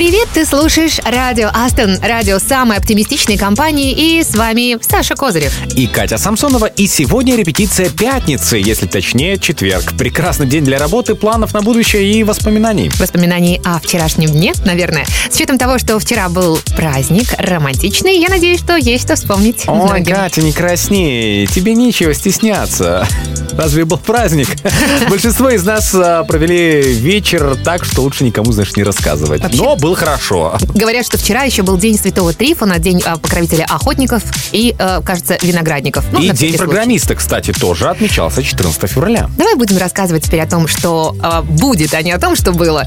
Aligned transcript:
Привет, 0.00 0.28
ты 0.32 0.46
слушаешь 0.46 0.98
радио 1.04 1.50
Астон, 1.52 1.98
радио 2.02 2.38
самой 2.38 2.78
оптимистичной 2.78 3.36
компании, 3.36 3.92
и 3.92 4.24
с 4.24 4.34
вами 4.34 4.78
Саша 4.80 5.14
Козырев. 5.14 5.52
И 5.76 5.86
Катя 5.86 6.16
Самсонова. 6.16 6.64
И 6.64 6.86
сегодня 6.86 7.36
репетиция 7.36 7.90
пятницы, 7.90 8.56
если 8.56 8.86
точнее 8.86 9.36
четверг. 9.36 9.92
Прекрасный 9.98 10.46
день 10.46 10.64
для 10.64 10.78
работы, 10.78 11.14
планов 11.14 11.52
на 11.52 11.60
будущее 11.60 12.14
и 12.14 12.24
воспоминаний. 12.24 12.90
Воспоминаний 12.98 13.60
о 13.62 13.78
вчерашнем 13.78 14.30
дне, 14.30 14.54
наверное. 14.64 15.04
С 15.30 15.36
учетом 15.36 15.58
того, 15.58 15.76
что 15.76 15.98
вчера 15.98 16.30
был 16.30 16.58
праздник 16.74 17.34
романтичный, 17.36 18.18
я 18.18 18.30
надеюсь, 18.30 18.60
что 18.60 18.76
есть 18.76 19.04
что 19.04 19.16
вспомнить. 19.16 19.64
Ой, 19.66 19.84
многим. 19.84 20.16
Катя, 20.16 20.40
не 20.40 20.52
красней, 20.52 21.46
тебе 21.46 21.74
нечего 21.74 22.14
стесняться. 22.14 23.06
Разве 23.52 23.84
был 23.84 23.98
праздник? 23.98 24.48
Большинство 25.10 25.50
из 25.50 25.62
нас 25.64 25.94
а, 25.94 26.24
провели 26.24 26.80
вечер 26.80 27.56
так, 27.62 27.84
что 27.84 28.00
лучше 28.00 28.24
никому, 28.24 28.52
знаешь, 28.52 28.74
не 28.76 28.82
рассказывать. 28.82 29.42
Но 29.54 29.76
был 29.76 29.89
хорошо. 29.94 30.58
Говорят, 30.74 31.06
что 31.06 31.18
вчера 31.18 31.42
еще 31.42 31.62
был 31.62 31.76
день 31.76 31.98
Святого 31.98 32.32
Трифона, 32.32 32.78
день 32.78 33.02
а, 33.04 33.16
покровителя 33.16 33.64
охотников 33.64 34.22
и, 34.52 34.74
э, 34.78 35.00
кажется, 35.04 35.38
виноградников. 35.42 36.04
Ну, 36.12 36.20
и 36.20 36.30
день 36.30 36.56
программиста, 36.56 37.14
кстати, 37.14 37.52
тоже 37.52 37.88
отмечался 37.88 38.42
14 38.42 38.90
февраля. 38.90 39.28
Давай 39.36 39.54
будем 39.54 39.78
рассказывать 39.78 40.24
теперь 40.24 40.40
о 40.40 40.46
том, 40.46 40.66
что 40.68 41.16
э, 41.22 41.42
будет, 41.42 41.94
а 41.94 42.02
не 42.02 42.12
о 42.12 42.18
том, 42.18 42.36
что 42.36 42.52
было. 42.52 42.86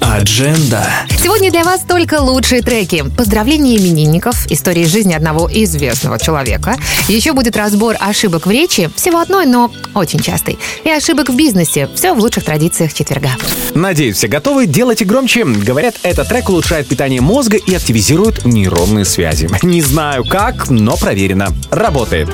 Адженда. 0.00 0.84
Сегодня 1.22 1.50
для 1.50 1.64
вас 1.64 1.82
только 1.86 2.20
лучшие 2.20 2.62
треки. 2.62 3.04
Поздравления 3.16 3.76
именинников, 3.76 4.46
истории 4.50 4.84
жизни 4.84 5.12
одного 5.12 5.50
известного 5.52 6.18
человека. 6.18 6.76
Еще 7.08 7.32
будет 7.32 7.56
разбор 7.56 7.96
ошибок 8.00 8.46
в 8.46 8.50
речи, 8.50 8.90
всего 8.96 9.20
одной, 9.20 9.46
но 9.46 9.70
очень 9.94 10.20
частой. 10.20 10.58
И 10.84 10.90
ошибок 10.90 11.28
в 11.28 11.36
бизнесе. 11.36 11.88
Все 11.94 12.14
в 12.14 12.18
лучших 12.18 12.44
традициях 12.44 12.94
четверга. 12.94 13.30
Надеюсь, 13.74 14.16
все 14.16 14.28
готовы. 14.28 14.66
Делайте 14.66 15.04
громче. 15.04 15.44
Говорят, 15.44 15.96
этот 16.02 16.28
трек 16.28 16.37
улучшает 16.46 16.86
питание 16.86 17.20
мозга 17.20 17.56
и 17.56 17.74
активизирует 17.74 18.44
нейронные 18.44 19.04
связи. 19.04 19.48
Не 19.62 19.82
знаю 19.82 20.24
как, 20.24 20.70
но 20.70 20.96
проверено. 20.96 21.48
Работает. 21.70 22.28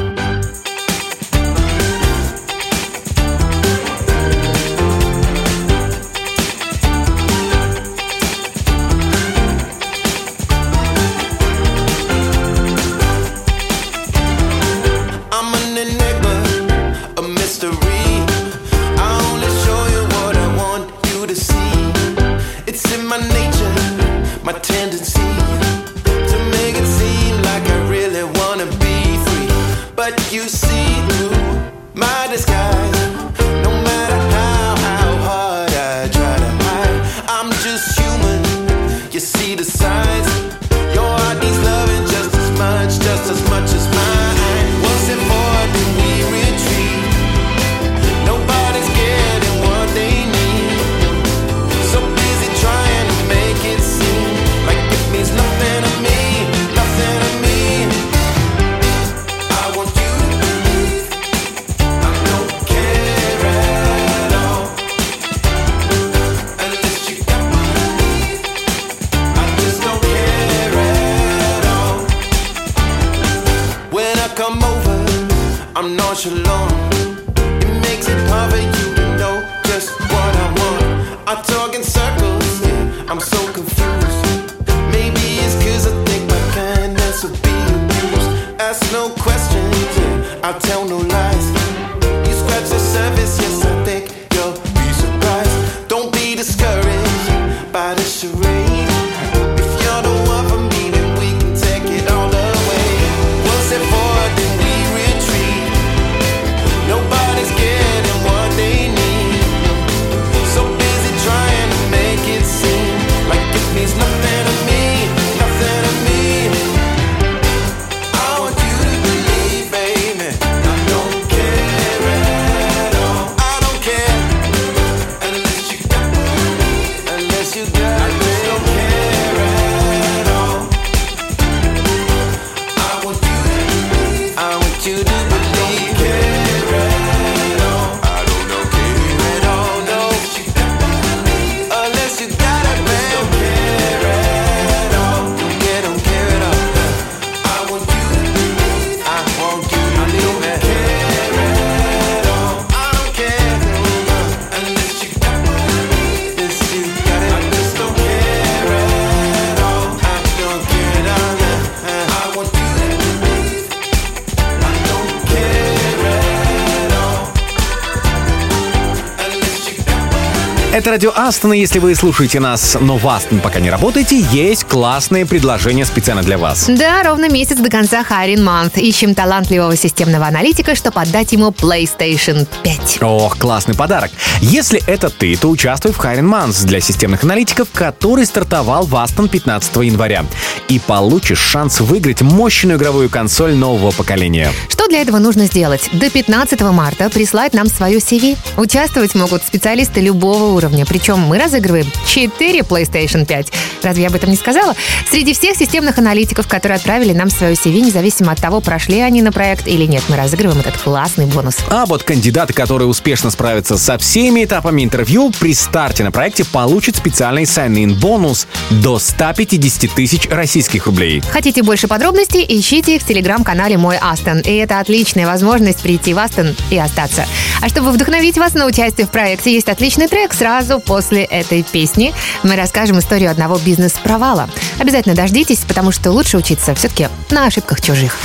Это 170.75 170.91
радио 170.91 171.13
Астон, 171.15 171.53
и 171.53 171.61
если 171.61 171.79
вы 171.79 171.95
слушаете 171.95 172.41
нас, 172.41 172.77
но 172.81 172.97
в 172.97 173.07
Астон 173.07 173.39
пока 173.39 173.61
не 173.61 173.71
работаете, 173.71 174.19
есть 174.33 174.65
классные 174.65 175.25
предложения 175.25 175.85
специально 175.85 176.21
для 176.21 176.37
вас. 176.37 176.67
Да, 176.69 177.05
ровно 177.05 177.29
месяц 177.29 177.59
до 177.59 177.71
конца 177.71 178.03
Хайрин 178.03 178.41
Монth. 178.41 178.81
Ищем 178.81 179.15
талантливого 179.15 179.77
системного 179.77 180.27
аналитика, 180.27 180.75
чтобы 180.75 181.01
отдать 181.01 181.31
ему 181.31 181.51
PlayStation 181.51 182.49
5. 182.65 182.99
Ох, 183.03 183.39
классный 183.39 183.77
подарок. 183.77 184.11
Если 184.41 184.83
это 184.89 185.11
ты, 185.11 185.37
то 185.37 185.49
участвуй 185.49 185.93
в 185.93 186.01
Hiring 186.01 186.29
Months 186.29 186.67
для 186.67 186.81
системных 186.81 187.23
аналитиков, 187.23 187.69
который 187.73 188.27
стартовал 188.27 188.85
в 188.85 188.97
Астон 188.97 189.29
15 189.29 189.77
января. 189.77 190.27
И 190.69 190.81
получишь 190.81 191.39
шанс 191.39 191.79
выиграть 191.83 192.21
мощную 192.23 192.79
игровую 192.79 193.09
консоль 193.09 193.55
нового 193.55 193.93
поколения. 193.93 194.51
Что 194.69 194.89
для 194.89 195.03
этого 195.03 195.19
нужно 195.21 195.47
сделать? 195.47 195.89
До 195.93 196.11
15 196.11 196.61
марта 196.63 197.11
прислать 197.11 197.55
нам 197.55 197.69
свое 197.69 197.99
CV. 197.99 198.37
Участвовать 198.57 199.15
могут 199.15 199.45
специалисты 199.45 200.01
любого 200.01 200.47
уровня. 200.47 200.64
Уровня. 200.65 200.87
Причем 200.87 201.19
мы 201.21 201.39
разыгрываем 201.39 201.87
4 202.07 202.61
PlayStation 202.61 203.27
5. 203.27 203.53
Разве 203.83 204.03
я 204.03 204.09
об 204.09 204.15
этом 204.15 204.31
не 204.31 204.37
сказала? 204.37 204.75
Среди 205.11 205.35
всех 205.35 205.57
системных 205.57 205.99
аналитиков, 205.99 206.49
которые 206.49 206.77
отправили 206.77 207.13
нам 207.13 207.31
свое 207.31 207.55
CV, 207.55 207.81
независимо 207.81 208.33
от 208.33 208.41
того, 208.41 208.61
прошли 208.61 209.01
они 209.01 209.23
на 209.23 209.33
проект 209.33 209.69
или 209.69 209.85
нет, 209.85 210.03
мы 210.09 210.17
разыгрываем 210.17 210.61
этот 210.61 210.77
классный 210.79 211.27
бонус. 211.27 211.57
А 211.69 211.87
вот 211.87 212.03
кандидаты, 212.03 212.53
которые 212.55 212.89
успешно 212.89 213.31
справятся 213.31 213.77
со 213.77 213.99
всеми 213.99 214.45
этапами 214.45 214.83
интервью, 214.83 215.33
при 215.39 215.55
старте 215.55 216.03
на 216.03 216.11
проекте 216.11 216.45
получат 216.45 216.97
специальный 216.97 217.43
sign-in 217.43 217.95
бонус 217.95 218.47
до 218.71 218.99
150 218.99 219.91
тысяч 219.95 220.29
российских 220.29 220.87
рублей. 220.87 221.23
Хотите 221.31 221.63
больше 221.63 221.89
подробностей? 221.89 222.45
Ищите 222.49 222.97
их 222.97 223.03
в 223.03 223.07
телеграм-канале 223.07 223.77
«Мой 223.77 223.97
Астон». 224.01 224.41
И 224.41 224.55
это 224.55 224.81
отличная 224.81 225.27
возможность 225.27 225.81
прийти 225.81 226.15
в 226.15 226.19
Астон 226.19 226.55
и 226.71 226.79
остаться. 226.79 227.27
А 227.61 227.69
чтобы 227.69 227.91
вдохновить 227.91 228.37
вас 228.39 228.55
на 228.55 228.67
участие 228.67 229.07
в 229.07 229.11
проекте, 229.11 229.53
есть 229.53 229.69
отличный 229.69 230.09
трек 230.09 230.33
сразу 230.55 230.79
после 230.79 231.25
этой 231.25 231.65
песни. 231.65 232.15
Мы 232.45 232.55
расскажем 232.55 232.99
историю 233.01 233.31
одного 233.31 233.59
бизнес-провала. 233.59 234.49
Обязательно 234.79 235.17
дождитесь, 235.17 235.59
потому 235.67 235.91
что 235.91 236.13
лучше 236.13 236.37
учиться 236.37 236.77
все-таки 236.77 237.09
на 237.31 237.47
ошибках 237.47 237.81
чужих. 237.81 238.17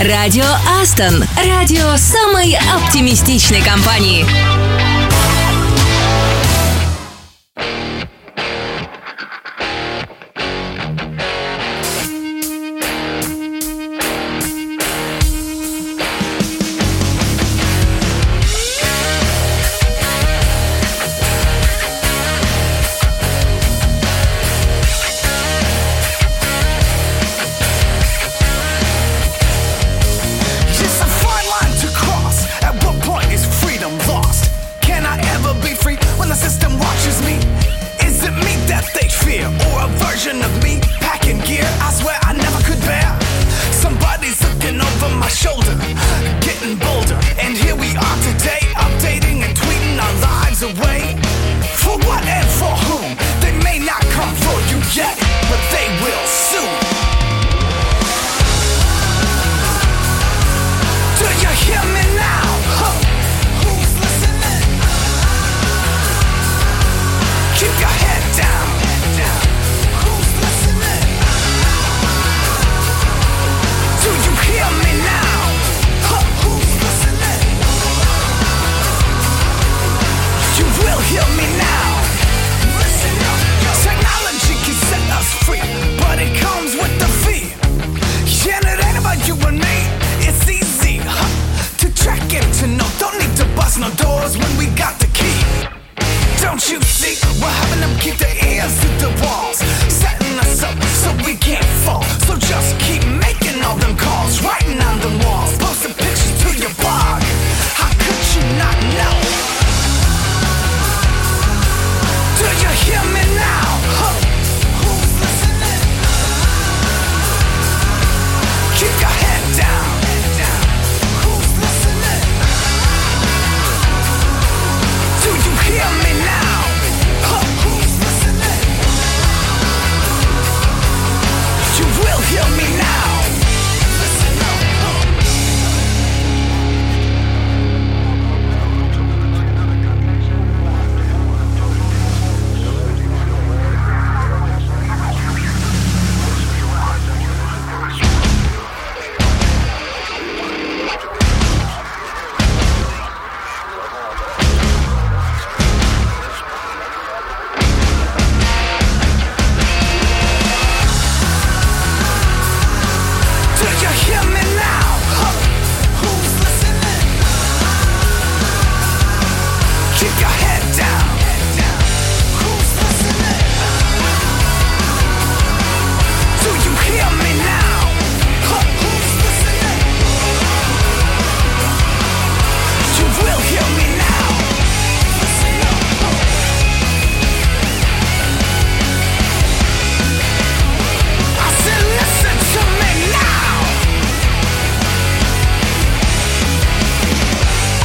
Радио 0.00 0.46
Астон. 0.80 1.24
Радио 1.46 1.96
самой 1.96 2.58
оптимистичной 2.74 3.62
компании. 3.62 4.67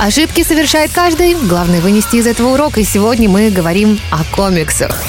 Ошибки 0.03 0.43
совершает 0.43 0.91
каждый. 0.91 1.33
Главное 1.33 1.79
вынести 1.79 2.17
из 2.17 2.27
этого 2.27 2.55
урок. 2.55 2.77
И 2.77 2.83
сегодня 2.83 3.29
мы 3.29 3.50
говорим 3.50 3.98
о 4.12 4.25
комиксах. 4.36 5.01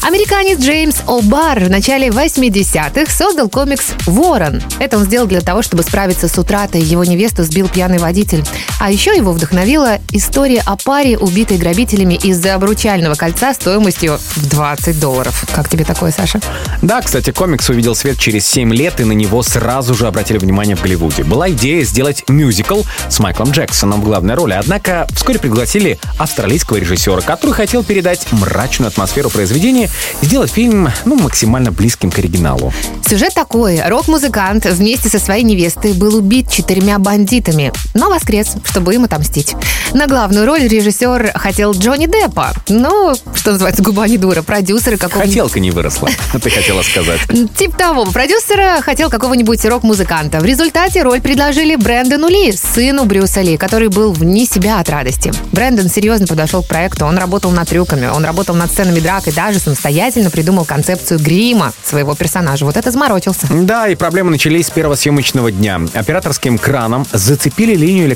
Американец 0.00 0.60
Джеймс 0.60 1.02
О'Бар 1.06 1.66
в 1.66 1.68
начале 1.68 2.08
80-х 2.08 3.12
создал 3.12 3.50
комикс 3.50 3.88
«Ворон». 4.06 4.62
Это 4.78 4.96
он 4.96 5.04
сделал 5.04 5.26
для 5.26 5.42
того, 5.42 5.60
чтобы 5.60 5.82
справиться 5.82 6.26
с 6.26 6.38
утратой. 6.38 6.80
Его 6.80 7.04
невесту 7.04 7.42
сбил 7.42 7.68
пьяный 7.68 7.98
водитель. 7.98 8.42
А 8.80 8.92
еще 8.92 9.16
его 9.16 9.32
вдохновила 9.32 9.98
история 10.12 10.62
о 10.64 10.76
паре, 10.76 11.18
убитой 11.18 11.56
грабителями 11.56 12.14
из-за 12.14 12.54
обручального 12.54 13.14
кольца 13.14 13.52
стоимостью 13.52 14.20
в 14.36 14.48
20 14.48 15.00
долларов. 15.00 15.44
Как 15.52 15.68
тебе 15.68 15.84
такое, 15.84 16.12
Саша? 16.12 16.40
Да, 16.80 17.02
кстати, 17.02 17.32
комикс 17.32 17.68
увидел 17.68 17.96
свет 17.96 18.18
через 18.18 18.46
7 18.46 18.72
лет, 18.72 19.00
и 19.00 19.04
на 19.04 19.12
него 19.12 19.42
сразу 19.42 19.94
же 19.94 20.06
обратили 20.06 20.38
внимание 20.38 20.76
в 20.76 20.82
Голливуде. 20.82 21.24
Была 21.24 21.50
идея 21.50 21.82
сделать 21.82 22.24
мюзикл 22.28 22.82
с 23.08 23.18
Майклом 23.18 23.50
Джексоном 23.50 24.00
в 24.00 24.04
главной 24.04 24.34
роли, 24.34 24.52
однако 24.52 25.08
вскоре 25.12 25.40
пригласили 25.40 25.98
австралийского 26.16 26.76
режиссера, 26.76 27.20
который 27.20 27.52
хотел 27.52 27.82
передать 27.82 28.30
мрачную 28.30 28.88
атмосферу 28.88 29.28
произведения 29.28 29.90
сделать 30.22 30.52
фильм 30.52 30.88
ну, 31.04 31.16
максимально 31.16 31.72
близким 31.72 32.12
к 32.12 32.18
оригиналу. 32.18 32.72
Сюжет 33.04 33.34
такой. 33.34 33.80
Рок-музыкант 33.84 34.66
вместе 34.66 35.08
со 35.08 35.18
своей 35.18 35.42
невестой 35.42 35.94
был 35.94 36.14
убит 36.14 36.48
четырьмя 36.50 36.98
бандитами, 36.98 37.72
но 37.94 38.08
воскрес, 38.08 38.54
чтобы 38.68 38.94
им 38.94 39.04
отомстить. 39.04 39.56
На 39.94 40.06
главную 40.06 40.46
роль 40.46 40.66
режиссер 40.68 41.32
хотел 41.34 41.72
Джонни 41.72 42.06
Деппа. 42.06 42.52
Ну, 42.68 43.14
что 43.34 43.52
называется, 43.52 43.82
губа 43.82 44.06
не 44.06 44.18
дура. 44.18 44.42
Продюсеры 44.42 44.96
какого-нибудь... 44.96 45.30
Хотелка 45.30 45.60
не 45.60 45.70
выросла, 45.70 46.08
ты 46.42 46.50
хотела 46.50 46.82
сказать. 46.82 47.20
Тип 47.56 47.76
того. 47.76 48.04
Продюсера 48.06 48.80
хотел 48.82 49.10
какого-нибудь 49.10 49.64
рок-музыканта. 49.64 50.40
В 50.40 50.44
результате 50.44 51.02
роль 51.02 51.20
предложили 51.20 51.76
Брэндону 51.76 52.28
Ли, 52.28 52.52
сыну 52.52 53.04
Брюса 53.04 53.40
Ли, 53.40 53.56
который 53.56 53.88
был 53.88 54.12
вне 54.12 54.44
себя 54.44 54.80
от 54.80 54.88
радости. 54.90 55.32
Брэндон 55.52 55.88
серьезно 55.88 56.26
подошел 56.26 56.62
к 56.62 56.68
проекту. 56.68 57.06
Он 57.06 57.16
работал 57.16 57.50
над 57.50 57.68
трюками, 57.68 58.06
он 58.06 58.24
работал 58.24 58.54
над 58.54 58.70
сценами 58.70 59.00
драк 59.00 59.26
и 59.28 59.32
даже 59.32 59.58
самостоятельно 59.58 60.30
придумал 60.30 60.64
концепцию 60.64 61.18
грима 61.20 61.72
своего 61.84 62.14
персонажа. 62.14 62.64
Вот 62.64 62.76
это 62.76 62.90
заморочился. 62.90 63.46
Да, 63.50 63.88
и 63.88 63.94
проблемы 63.94 64.30
начались 64.30 64.66
с 64.66 64.70
первого 64.70 64.94
съемочного 64.94 65.50
дня. 65.50 65.80
Операторским 65.94 66.58
краном 66.58 67.06
зацепили 67.12 67.74
линию 67.74 68.08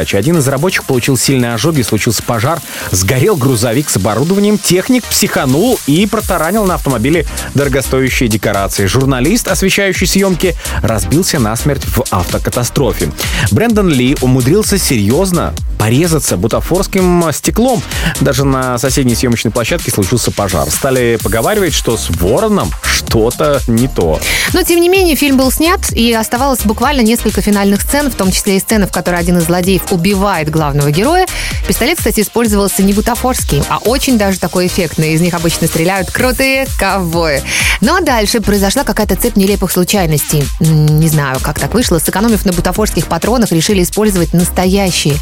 электропередачи. 0.00 0.16
Один 0.16 0.38
из 0.38 0.48
рабочих 0.48 0.84
получил 0.84 1.16
сильные 1.16 1.54
ожоги, 1.54 1.82
случился 1.82 2.22
пожар, 2.22 2.60
сгорел 2.90 3.36
грузовик 3.36 3.88
с 3.88 3.96
оборудованием, 3.96 4.58
техник 4.58 5.04
психанул 5.04 5.78
и 5.86 6.06
протаранил 6.06 6.64
на 6.64 6.74
автомобиле 6.74 7.26
дорогостоящие 7.54 8.28
декорации. 8.28 8.86
Журналист, 8.86 9.48
освещающий 9.48 10.06
съемки, 10.06 10.54
разбился 10.82 11.38
насмерть 11.38 11.84
в 11.84 12.04
автокатастрофе. 12.10 13.10
Брэндон 13.50 13.88
Ли 13.88 14.16
умудрился 14.20 14.78
серьезно 14.78 15.54
порезаться 15.78 16.36
бутафорским 16.36 17.32
стеклом. 17.32 17.82
Даже 18.20 18.44
на 18.44 18.76
соседней 18.78 19.14
съемочной 19.14 19.50
площадке 19.50 19.90
случился 19.90 20.30
пожар. 20.30 20.70
Стали 20.70 21.18
поговаривать, 21.22 21.72
что 21.72 21.96
с 21.96 22.10
Вороном 22.10 22.70
что-то 22.84 23.62
не 23.66 23.88
то. 23.88 24.20
Но, 24.52 24.62
тем 24.62 24.80
не 24.80 24.90
менее, 24.90 25.16
фильм 25.16 25.38
был 25.38 25.50
снят, 25.50 25.80
и 25.92 26.12
оставалось 26.12 26.60
буквально 26.64 27.00
несколько 27.00 27.40
финальных 27.40 27.80
сцен, 27.80 28.10
в 28.10 28.14
том 28.14 28.30
числе 28.30 28.58
и 28.58 28.60
сцены, 28.60 28.86
в 28.86 28.92
которой 28.92 29.18
один 29.18 29.38
из 29.38 29.44
злодеев 29.44 29.89
убивает 29.90 30.50
главного 30.50 30.90
героя. 30.90 31.26
Пистолет, 31.66 31.98
кстати, 31.98 32.20
использовался 32.20 32.82
не 32.82 32.92
бутафорский, 32.92 33.62
а 33.68 33.78
очень 33.78 34.18
даже 34.18 34.38
такой 34.38 34.66
эффектный. 34.66 35.12
Из 35.12 35.20
них 35.20 35.34
обычно 35.34 35.66
стреляют 35.66 36.10
крутые 36.10 36.66
ковбои. 36.78 37.42
Ну 37.80 37.96
а 37.96 38.00
дальше 38.00 38.40
произошла 38.40 38.84
какая-то 38.84 39.16
цепь 39.16 39.36
нелепых 39.36 39.70
случайностей. 39.70 40.44
Не 40.60 41.08
знаю, 41.08 41.38
как 41.40 41.58
так 41.58 41.72
вышло. 41.74 41.98
Сэкономив 41.98 42.44
на 42.44 42.52
бутафорских 42.52 43.06
патронах, 43.06 43.52
решили 43.52 43.82
использовать 43.82 44.32
настоящие. 44.32 45.14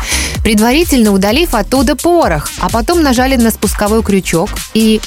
Предварительно 0.43 1.13
удалив 1.13 1.55
оттуда 1.55 1.97
порох, 1.97 2.51
а 2.61 2.69
потом 2.69 3.03
нажали 3.03 3.37
на 3.37 3.51
спусковой 3.51 4.03
крючок 4.03 4.51
и 4.75 5.01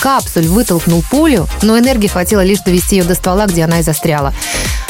капсуль 0.00 0.46
вытолкнул 0.46 1.02
пулю, 1.10 1.48
но 1.62 1.78
энергии 1.78 2.08
хватило 2.08 2.44
лишь 2.44 2.60
довести 2.60 2.96
ее 2.96 3.04
до 3.04 3.14
ствола, 3.14 3.46
где 3.46 3.64
она 3.64 3.80
и 3.80 3.82
застряла. 3.82 4.34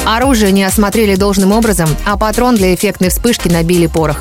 Оружие 0.04 0.52
не 0.52 0.64
осмотрели 0.64 1.14
должным 1.14 1.52
образом, 1.52 1.88
а 2.04 2.16
патрон 2.16 2.57
для 2.57 2.75
эффектной 2.75 3.09
вспышки 3.09 3.49
набили 3.49 3.87
порохом. 3.87 4.13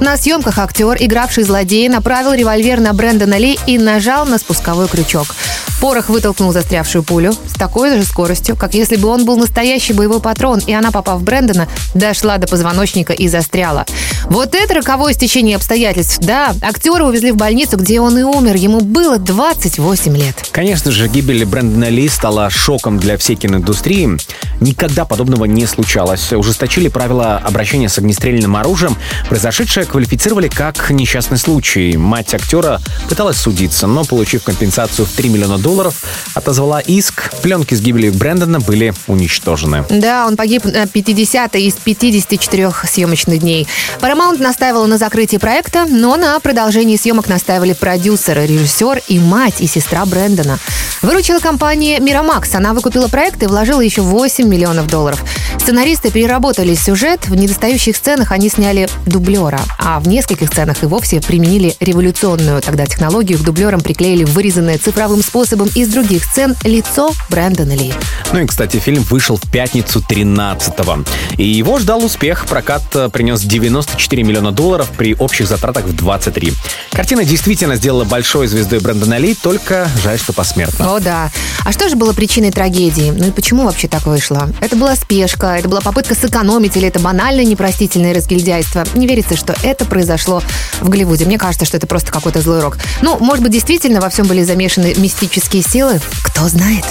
На 0.00 0.16
съемках 0.16 0.58
актер, 0.58 0.96
игравший 0.98 1.44
злодея, 1.44 1.90
направил 1.90 2.32
револьвер 2.32 2.80
на 2.80 2.92
Брэндона 2.92 3.38
Ли 3.38 3.58
и 3.66 3.78
нажал 3.78 4.26
на 4.26 4.38
спусковой 4.38 4.88
крючок. 4.88 5.34
Порох 5.80 6.08
вытолкнул 6.08 6.52
застрявшую 6.52 7.04
пулю 7.04 7.32
с 7.32 7.54
такой 7.54 7.96
же 7.96 8.02
скоростью, 8.02 8.56
как 8.56 8.74
если 8.74 8.96
бы 8.96 9.08
он 9.08 9.24
был 9.24 9.36
настоящий 9.36 9.92
боевой 9.92 10.20
патрон, 10.20 10.58
и 10.66 10.72
она, 10.72 10.90
попав 10.90 11.20
в 11.20 11.22
Брэндона, 11.22 11.68
дошла 11.94 12.38
до 12.38 12.48
позвоночника 12.48 13.12
и 13.12 13.28
застряла. 13.28 13.86
Вот 14.24 14.54
это 14.54 14.74
роковое 14.74 15.12
стечение 15.12 15.56
обстоятельств. 15.56 16.18
Да, 16.20 16.54
актера 16.62 17.04
увезли 17.04 17.30
в 17.30 17.36
больницу, 17.36 17.76
где 17.76 18.00
он 18.00 18.18
и 18.18 18.22
умер. 18.22 18.56
Ему 18.56 18.80
было 18.80 19.18
28 19.18 20.16
лет. 20.16 20.48
Конечно 20.50 20.90
же, 20.90 21.08
гибель 21.08 21.44
Брэндона 21.44 21.88
Ли 21.88 22.08
стала 22.08 22.50
шоком 22.50 22.98
для 22.98 23.16
всей 23.16 23.36
киноиндустрии. 23.36 24.18
Никогда 24.60 25.04
подобного 25.04 25.44
не 25.44 25.66
случалось. 25.66 26.32
Ужесточили 26.32 26.88
правила 26.88 27.36
обращения 27.36 27.88
с 27.88 27.98
огнестрельным 27.98 28.56
оружием. 28.56 28.96
Произошедшее 29.28 29.86
квалифицировали 29.86 30.48
как 30.48 30.90
несчастный 30.90 31.38
случай. 31.38 31.96
Мать 31.96 32.34
актера 32.34 32.80
пыталась 33.08 33.36
судиться, 33.36 33.86
но, 33.86 34.04
получив 34.04 34.42
компенсацию 34.42 35.06
в 35.06 35.10
3 35.10 35.28
миллиона 35.28 35.58
долларов, 35.58 36.02
отозвала 36.34 36.80
иск. 36.80 37.32
Пленки 37.42 37.74
с 37.74 37.80
гибелью 37.80 38.12
Брэндона 38.12 38.60
были 38.60 38.94
уничтожены. 39.06 39.84
Да, 39.90 40.26
он 40.26 40.36
погиб 40.36 40.64
на 40.64 40.86
50 40.86 41.56
из 41.56 41.74
54 41.74 42.72
съемочных 42.84 43.40
дней. 43.40 43.66
Paramount 44.00 44.42
настаивала 44.42 44.86
на 44.86 44.98
закрытии 44.98 45.36
проекта, 45.36 45.86
но 45.88 46.16
на 46.16 46.38
продолжении 46.40 46.96
съемок 46.96 47.28
настаивали 47.28 47.72
продюсер, 47.72 48.38
режиссер 48.38 49.02
и 49.08 49.18
мать 49.18 49.60
и 49.60 49.66
сестра 49.66 50.04
Брэндона. 50.04 50.58
Выручила 51.02 51.38
компания 51.38 51.98
Miramax. 51.98 52.56
Она 52.56 52.72
выкупила 52.72 53.08
проект 53.08 53.42
и 53.42 53.46
вложила 53.46 53.80
еще 53.80 54.02
8 54.02 54.48
миллионов 54.48 54.88
долларов. 54.88 55.22
Сценаристы 55.68 56.10
переработали 56.10 56.74
сюжет. 56.74 57.28
В 57.28 57.34
недостающих 57.34 57.94
сценах 57.94 58.32
они 58.32 58.48
сняли 58.48 58.88
дублера, 59.04 59.60
а 59.78 60.00
в 60.00 60.08
нескольких 60.08 60.48
сценах 60.48 60.82
и 60.82 60.86
вовсе 60.86 61.20
применили 61.20 61.76
революционную 61.78 62.62
тогда 62.62 62.86
технологию. 62.86 63.38
К 63.38 63.42
дублерам 63.42 63.82
приклеили 63.82 64.24
вырезанное 64.24 64.78
цифровым 64.78 65.22
способом 65.22 65.68
из 65.74 65.88
других 65.88 66.24
сцен 66.24 66.56
лицо 66.64 67.12
Брэндона 67.28 67.76
Ли. 67.76 67.92
Ну 68.32 68.40
и, 68.40 68.46
кстати, 68.46 68.78
фильм 68.78 69.02
вышел 69.02 69.36
в 69.36 69.50
пятницу 69.50 70.02
13-го. 70.08 71.04
И 71.36 71.46
его 71.46 71.78
ждал 71.78 72.02
успех. 72.02 72.46
Прокат 72.46 72.84
э, 72.94 73.10
принес 73.10 73.42
94 73.42 74.22
миллиона 74.22 74.52
долларов 74.52 74.88
при 74.96 75.14
общих 75.16 75.46
затратах 75.46 75.84
в 75.84 75.94
23. 75.94 76.50
Картина 76.92 77.24
действительно 77.24 77.76
сделала 77.76 78.04
большой 78.04 78.46
звездой 78.46 78.80
Брэндона 78.80 79.18
Ли, 79.18 79.34
только 79.34 79.86
жаль, 80.02 80.18
что 80.18 80.32
посмертно. 80.32 80.94
О, 80.94 80.98
да. 80.98 81.30
А 81.66 81.72
что 81.72 81.90
же 81.90 81.96
было 81.96 82.14
причиной 82.14 82.52
трагедии? 82.52 83.12
Ну 83.14 83.26
и 83.26 83.30
почему 83.30 83.64
вообще 83.64 83.88
так 83.88 84.06
вышло? 84.06 84.48
Это 84.62 84.74
была 84.74 84.96
спешка, 84.96 85.57
это 85.58 85.68
была 85.68 85.80
попытка 85.80 86.14
сэкономить, 86.14 86.76
или 86.76 86.88
это 86.88 87.00
банальное 87.00 87.44
непростительное 87.44 88.14
разгильдяйство? 88.14 88.84
Не 88.94 89.06
верится, 89.06 89.36
что 89.36 89.54
это 89.62 89.84
произошло 89.84 90.42
в 90.80 90.88
Голливуде. 90.88 91.24
Мне 91.24 91.38
кажется, 91.38 91.66
что 91.66 91.76
это 91.76 91.86
просто 91.86 92.12
какой-то 92.12 92.40
злой 92.40 92.60
рок. 92.60 92.78
Ну, 93.02 93.18
может 93.18 93.42
быть, 93.42 93.52
действительно 93.52 94.00
во 94.00 94.08
всем 94.08 94.26
были 94.26 94.42
замешаны 94.42 94.94
мистические 94.96 95.62
силы? 95.62 96.00
Кто 96.22 96.48
знает? 96.48 96.84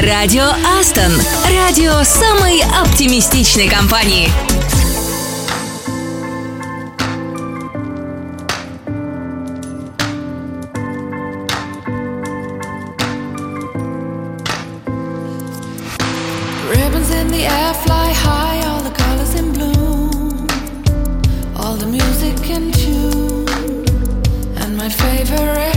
Радио 0.00 0.48
Астон. 0.78 1.12
Радио 1.50 2.02
самой 2.04 2.62
оптимистичной 2.82 3.68
компании. 3.68 4.30
Favorite 25.24 25.71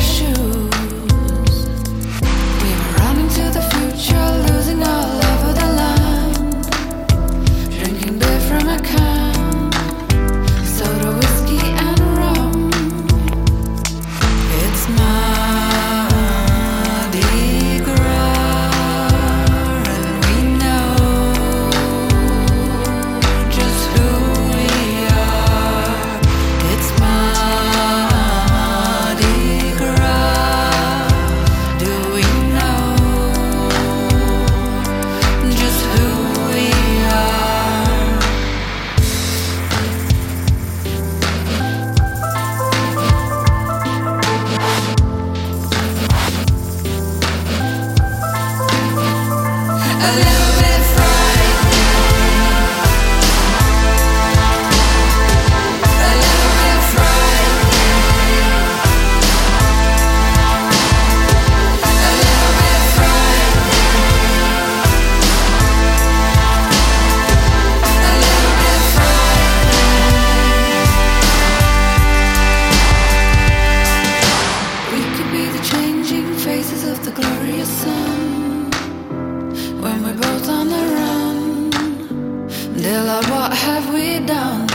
Lord, 82.87 83.25
what 83.29 83.51
have 83.51 83.91
we 83.91 84.19
done? 84.19 84.67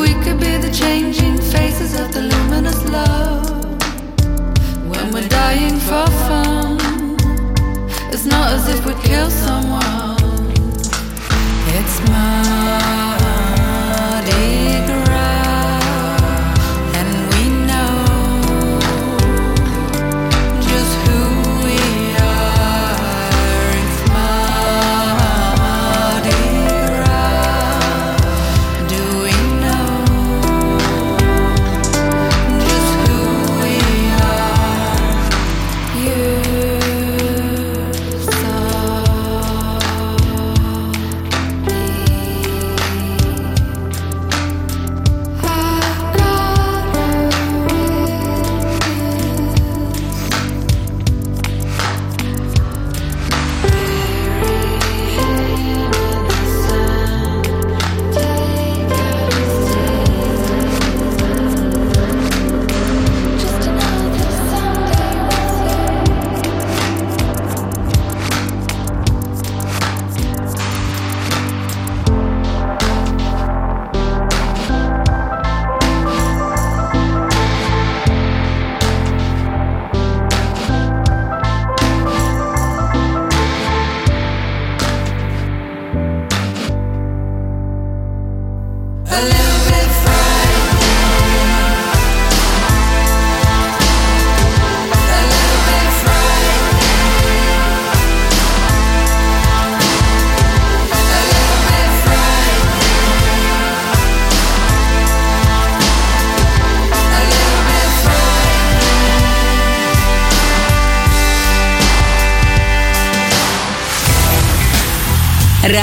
We 0.00 0.12
could 0.24 0.40
be 0.40 0.56
the 0.56 0.70
changing 0.72 1.38
faces 1.38 1.94
of 2.00 2.12
the 2.12 2.22
luminous 2.22 2.84
love. 2.88 3.48
When 4.90 5.12
we're 5.12 5.28
dying 5.28 5.78
for 5.78 6.06
fun, 6.26 6.80
it's 8.12 8.26
not 8.26 8.52
as 8.54 8.68
if 8.68 8.84
we 8.84 8.94
kill 9.02 9.30
someone. 9.30 10.50
It's 11.76 12.00
Mardi 12.10 13.44
Gras, 14.86 15.03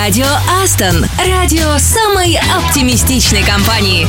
Радио 0.04 0.26
Астон. 0.64 1.06
Радио 1.28 1.78
самой 1.78 2.36
оптимистичной 2.58 3.44
компании. 3.44 4.08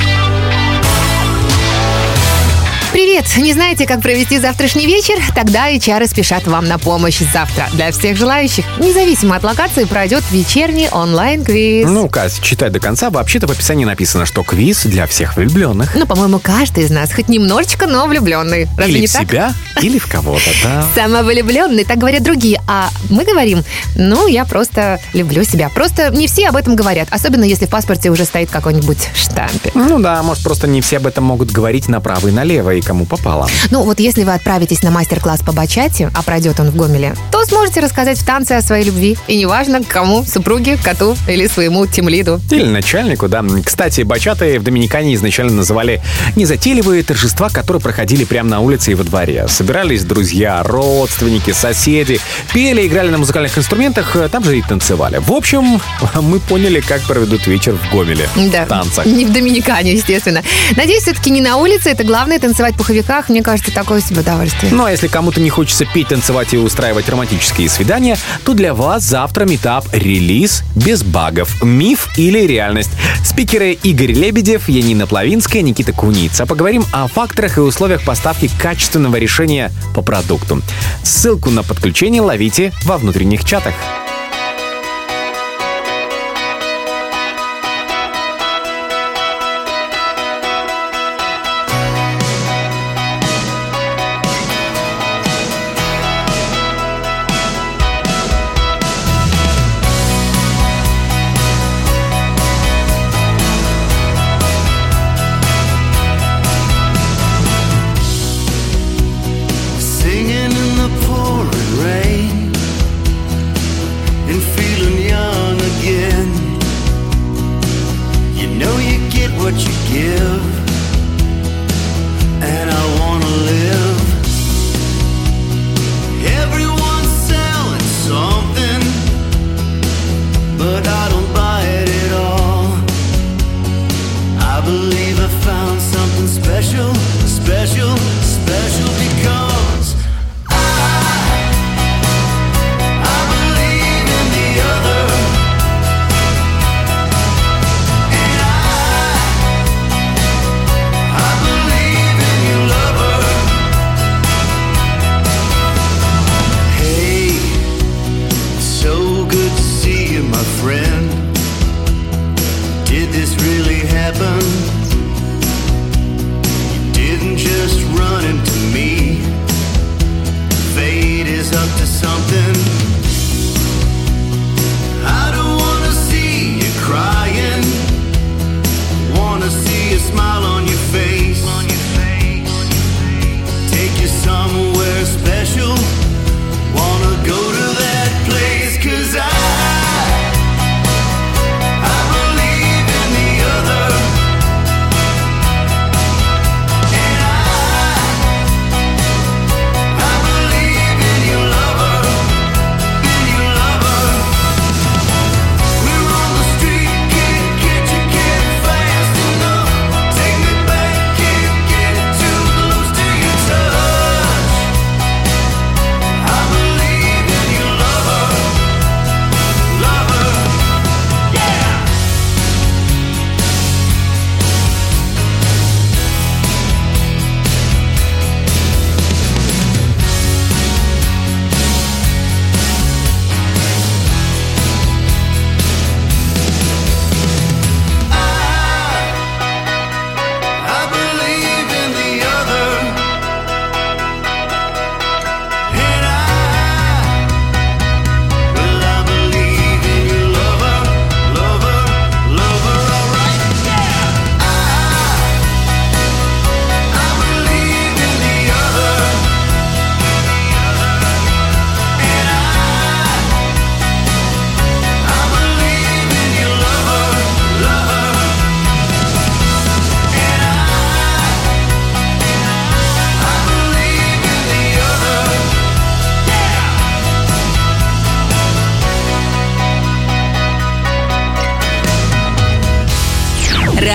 Привет! 2.93 3.27
Не 3.37 3.53
знаете, 3.53 3.87
как 3.87 4.01
провести 4.01 4.39
завтрашний 4.39 4.87
вечер? 4.87 5.17
Тогда 5.35 5.71
HR 5.71 6.07
спешат 6.07 6.47
вам 6.47 6.67
на 6.67 6.79
помощь. 6.79 7.19
Завтра 7.19 7.69
для 7.75 7.91
всех 7.91 8.17
желающих, 8.17 8.65
независимо 8.79 9.37
от 9.37 9.45
локации, 9.45 9.85
пройдет 9.85 10.25
вечерний 10.31 10.89
онлайн-квиз. 10.91 11.87
Ну, 11.87 12.09
Кать, 12.09 12.41
читай 12.43 12.71
до 12.71 12.81
конца. 12.81 13.11
Вообще-то 13.11 13.47
в 13.47 13.51
описании 13.51 13.85
написано, 13.85 14.25
что 14.25 14.43
квиз 14.43 14.85
для 14.85 15.07
всех 15.07 15.37
влюбленных. 15.37 15.95
Ну, 15.95 16.07
по-моему, 16.07 16.39
каждый 16.39 16.85
из 16.85 16.91
нас 16.91 17.13
хоть 17.13 17.29
немножечко, 17.29 17.87
но 17.87 18.07
влюбленный. 18.07 18.67
Разве 18.79 18.95
или 18.95 19.01
не 19.01 19.07
в 19.09 19.13
так? 19.13 19.23
себя, 19.23 19.53
или 19.81 19.99
в 19.99 20.07
кого-то, 20.07 20.51
да. 20.63 20.85
Самовлюбленный, 20.95 21.85
так 21.85 21.99
говорят 21.99 22.23
другие. 22.23 22.61
А 22.67 22.91
мы 23.11 23.25
говорим, 23.25 23.65
ну, 23.97 24.27
я 24.27 24.45
просто 24.45 24.99
люблю 25.15 25.45
себя. 25.45 25.69
Просто 25.69 26.11
не 26.11 26.27
все 26.27 26.49
об 26.49 26.57
этом 26.57 26.77
говорят, 26.77 27.09
особенно 27.11 27.45
если 27.45 27.67
в 27.67 27.71
паспорте 27.71 28.11
уже 28.11 28.25
стоит 28.25 28.51
какой-нибудь 28.51 29.11
штампик. 29.15 29.75
Ну 29.75 29.99
да, 29.99 30.23
может, 30.23 30.43
просто 30.43 30.67
не 30.67 30.81
все 30.81 30.99
об 30.99 31.07
этом 31.07 31.25
могут 31.25 31.51
говорить 31.51 31.89
направо 31.89 32.29
и 32.29 32.31
налево, 32.31 32.75
и 32.75 32.81
кому 32.81 33.07
попало. 33.07 33.49
Ну, 33.71 33.83
вот 33.83 34.01
если 34.01 34.25
вы 34.25 34.35
отправитесь 34.35 34.83
на 34.83 34.91
мастер-класс 34.91 35.41
по 35.41 35.53
бачате, 35.53 36.11
а 36.15 36.23
пройдет 36.23 36.61
он 36.61 36.71
в 36.71 36.77
Гомеле, 36.77 37.15
то 37.31 37.45
сможете 37.45 37.81
рассказать 37.81 38.19
в 38.19 38.25
танце 38.25 38.53
о 38.53 38.63
своей 38.63 38.85
любви. 38.85 39.17
И 39.27 39.39
неважно, 39.39 39.83
кому, 39.83 40.25
супруге, 40.25 40.79
коту 40.83 41.17
или 41.27 41.47
своему 41.47 41.87
тимлиду. 41.87 42.41
Или 42.51 42.67
начальнику, 42.67 43.29
да. 43.29 43.45
Кстати, 43.65 44.03
бачаты 44.03 44.59
в 44.59 44.63
Доминикане 44.63 45.15
изначально 45.15 45.53
называли 45.53 46.03
незатейливые 46.37 47.03
торжества, 47.03 47.49
которые 47.49 47.81
проходили 47.81 48.25
прямо 48.25 48.51
на 48.51 48.61
улице 48.61 48.93
и 48.93 48.95
во 48.95 49.05
дворе. 49.05 49.47
Собирались 49.63 50.03
друзья, 50.03 50.61
родственники, 50.65 51.53
соседи, 51.53 52.19
пели, 52.53 52.85
играли 52.85 53.11
на 53.11 53.19
музыкальных 53.19 53.57
инструментах, 53.57 54.17
э, 54.17 54.29
там 54.29 54.43
же 54.43 54.59
и 54.59 54.63
танцевали. 54.63 55.19
В 55.19 55.31
общем, 55.31 55.81
мы 56.21 56.41
поняли, 56.41 56.81
как 56.81 57.01
проведут 57.03 57.47
вечер 57.47 57.77
в 57.77 57.95
Гомеле. 57.95 58.29
Да. 58.51 58.65
В 58.65 58.69
танцах. 58.69 59.07
Не 59.07 59.25
в 59.25 59.33
Доминикане, 59.33 59.93
естественно. 59.93 60.43
Надеюсь, 60.75 61.03
все-таки 61.03 61.31
не 61.31 61.41
на 61.41 61.59
улице. 61.59 61.91
Это 61.91 62.03
главное 62.03 62.41
танцевать 62.41 62.75
в 62.75 62.79
пуховиках. 62.79 63.29
Мне 63.29 63.41
кажется, 63.41 63.73
такое 63.73 64.01
себе 64.01 64.23
удовольствие. 64.23 64.73
Ну 64.73 64.85
а 64.85 64.91
если 64.91 65.07
кому-то 65.07 65.41
не 65.41 65.49
хочется 65.49 65.85
петь, 65.85 66.09
танцевать 66.09 66.53
и 66.55 66.59
устраивать 66.59 67.09
романтические 67.09 67.69
свидания, 67.69 68.19
то 68.45 68.55
для 68.55 68.75
вас 68.75 69.05
завтра 69.05 69.45
метап 69.45 69.87
релиз 69.93 70.65
без 70.75 71.05
багов. 71.05 71.63
Миф 71.63 72.09
или 72.17 72.41
реальность. 72.41 72.91
Спикеры 73.25 73.75
Игорь 73.75 74.11
Лебедев, 74.11 74.69
Янина 74.69 75.07
Плавинская, 75.07 75.63
Никита 75.63 75.93
Куница. 75.93 76.47
Поговорим 76.47 76.85
о 76.91 77.07
факторах 77.07 77.59
и 77.59 77.61
условиях 77.61 78.03
поставки 78.03 78.51
качественного 78.59 79.15
решения 79.19 79.52
по 79.95 80.03
продукту. 80.03 80.63
Ссылку 81.03 81.51
на 81.51 81.63
подключение 81.63 82.23
ловите 82.23 82.73
во 82.85 82.97
внутренних 82.97 83.45
чатах. 83.45 83.75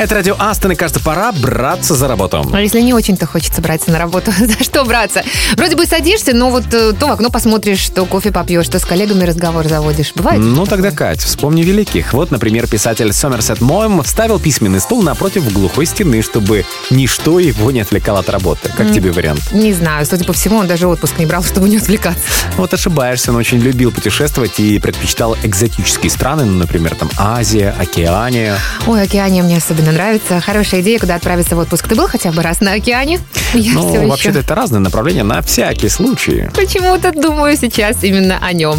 Это 0.00 0.14
радио 0.14 0.34
Астон, 0.38 0.72
и 0.72 0.76
кажется, 0.76 0.98
пора 0.98 1.30
браться 1.30 1.94
за 1.94 2.08
работу. 2.08 2.48
А 2.54 2.60
если 2.62 2.80
не 2.80 2.94
очень-то 2.94 3.26
хочется 3.26 3.60
браться 3.60 3.90
на 3.90 3.98
работу, 3.98 4.32
за 4.38 4.64
что 4.64 4.82
браться? 4.86 5.22
Вроде 5.58 5.76
бы 5.76 5.84
садишься, 5.84 6.32
но 6.32 6.48
вот 6.48 6.72
э, 6.72 6.94
то 6.94 7.06
в 7.06 7.10
окно 7.10 7.28
посмотришь, 7.28 7.86
то 7.90 8.06
кофе 8.06 8.32
попьешь, 8.32 8.66
то 8.68 8.78
с 8.78 8.86
коллегами 8.86 9.24
разговор 9.24 9.68
заводишь. 9.68 10.12
Бывает? 10.14 10.40
Ну 10.40 10.64
тогда, 10.64 10.90
Кать, 10.90 11.20
вспомни 11.20 11.62
великих. 11.62 12.14
Вот, 12.14 12.30
например, 12.30 12.66
писатель 12.66 13.12
Сомерсет 13.12 13.60
Моем 13.60 14.02
вставил 14.02 14.40
письменный 14.40 14.80
стул 14.80 15.02
напротив 15.02 15.52
глухой 15.52 15.84
стены, 15.84 16.22
чтобы 16.22 16.64
ничто 16.88 17.38
его 17.38 17.70
не 17.70 17.80
отвлекало 17.80 18.20
от 18.20 18.30
работы. 18.30 18.70
Как 18.74 18.90
тебе 18.92 19.12
вариант? 19.12 19.52
Не 19.52 19.74
знаю, 19.74 20.06
судя 20.06 20.24
по 20.24 20.32
всему, 20.32 20.56
он 20.56 20.66
даже 20.66 20.86
отпуск 20.88 21.18
не 21.18 21.26
брал, 21.26 21.44
чтобы 21.44 21.68
не 21.68 21.76
отвлекаться. 21.76 22.22
Вот 22.56 22.72
ошибаешься, 22.72 23.32
он 23.32 23.36
очень 23.36 23.58
любил 23.58 23.92
путешествовать 23.92 24.60
и 24.60 24.78
предпочитал 24.78 25.36
экзотические 25.42 26.08
страны, 26.08 26.46
ну, 26.46 26.56
например, 26.56 26.94
там 26.94 27.10
Азия, 27.18 27.74
Океания. 27.78 28.56
Ой, 28.86 29.02
океане 29.02 29.42
мне 29.42 29.58
особенно 29.58 29.89
нравится. 29.92 30.40
Хорошая 30.40 30.80
идея, 30.82 30.98
куда 30.98 31.14
отправиться 31.16 31.56
в 31.56 31.58
отпуск. 31.58 31.88
Ты 31.88 31.94
был 31.94 32.06
хотя 32.08 32.32
бы 32.32 32.42
раз 32.42 32.60
на 32.60 32.72
океане? 32.72 33.20
Я 33.54 33.72
Ну, 33.72 34.08
вообще-то 34.08 34.30
еще 34.38 34.40
это 34.40 34.54
разные 34.54 34.80
направления 34.80 35.22
на 35.24 35.42
всякий 35.42 35.88
случай. 35.88 36.48
почему-то 36.54 37.12
думаю 37.12 37.56
сейчас 37.56 38.02
именно 38.02 38.38
о 38.40 38.52
нем. 38.52 38.78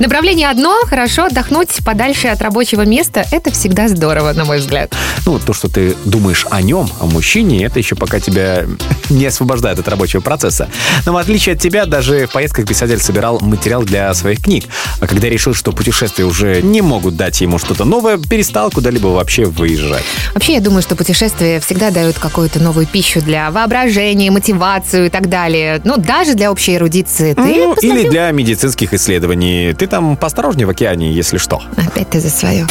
Направление 0.00 0.50
одно, 0.50 0.80
хорошо 0.86 1.24
отдохнуть 1.26 1.68
подальше 1.84 2.28
от 2.28 2.42
рабочего 2.42 2.82
места. 2.82 3.24
Это 3.30 3.52
всегда 3.52 3.88
здорово, 3.88 4.32
на 4.32 4.44
мой 4.44 4.58
взгляд. 4.58 4.92
Ну, 5.24 5.38
то, 5.38 5.52
что 5.52 5.68
ты 5.68 5.94
думаешь 6.04 6.46
о 6.50 6.60
нем, 6.62 6.88
о 7.00 7.06
мужчине, 7.06 7.64
это 7.64 7.78
еще 7.78 7.94
пока 7.94 8.18
тебя 8.18 8.64
не 9.10 9.26
освобождает 9.26 9.78
от 9.78 9.86
рабочего 9.88 10.20
процесса. 10.20 10.68
Но 11.06 11.12
в 11.12 11.16
отличие 11.16 11.54
от 11.54 11.60
тебя, 11.60 11.86
даже 11.86 12.26
в 12.26 12.32
поездках 12.32 12.66
писатель 12.66 12.98
собирал 13.00 13.38
материал 13.40 13.82
для 13.84 14.12
своих 14.14 14.42
книг. 14.42 14.64
А 15.00 15.06
когда 15.06 15.28
решил, 15.28 15.54
что 15.54 15.72
путешествия 15.72 16.24
уже 16.24 16.60
не 16.60 16.82
могут 16.82 17.16
дать 17.16 17.40
ему 17.40 17.58
что-то 17.58 17.84
новое, 17.84 18.18
перестал 18.18 18.70
куда-либо 18.70 19.08
вообще 19.08 19.44
выезжать. 19.44 20.04
Вообще, 20.34 20.54
я 20.54 20.60
думаю, 20.60 20.82
что 20.82 20.96
путешествия 20.96 21.60
всегда 21.60 21.90
дают 21.90 22.18
какую-то 22.18 22.60
новую 22.60 22.86
пищу 22.86 23.20
для 23.20 23.50
воображения, 23.52 24.30
мотивацию 24.32 25.06
и 25.06 25.10
так 25.10 25.28
далее. 25.28 25.80
Ну, 25.84 25.96
даже 25.98 26.34
для 26.34 26.50
общей 26.50 26.74
эрудиции. 26.76 27.34
Ты 27.34 27.40
Ну, 27.40 27.74
посмотри- 27.74 27.88
или 28.02 28.08
для 28.08 28.30
медицинских 28.32 28.92
исследований. 28.92 29.72
Ты 29.74 29.83
там 29.86 30.16
поосторожнее 30.16 30.66
в 30.66 30.70
океане, 30.70 31.12
если 31.12 31.38
что. 31.38 31.62
Опять 31.76 32.10
ты 32.10 32.20
за 32.20 32.30
свое. 32.30 32.66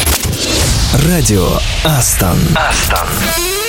Радио 1.07 1.47
Астон. 1.83 2.37
Hot 2.53 3.62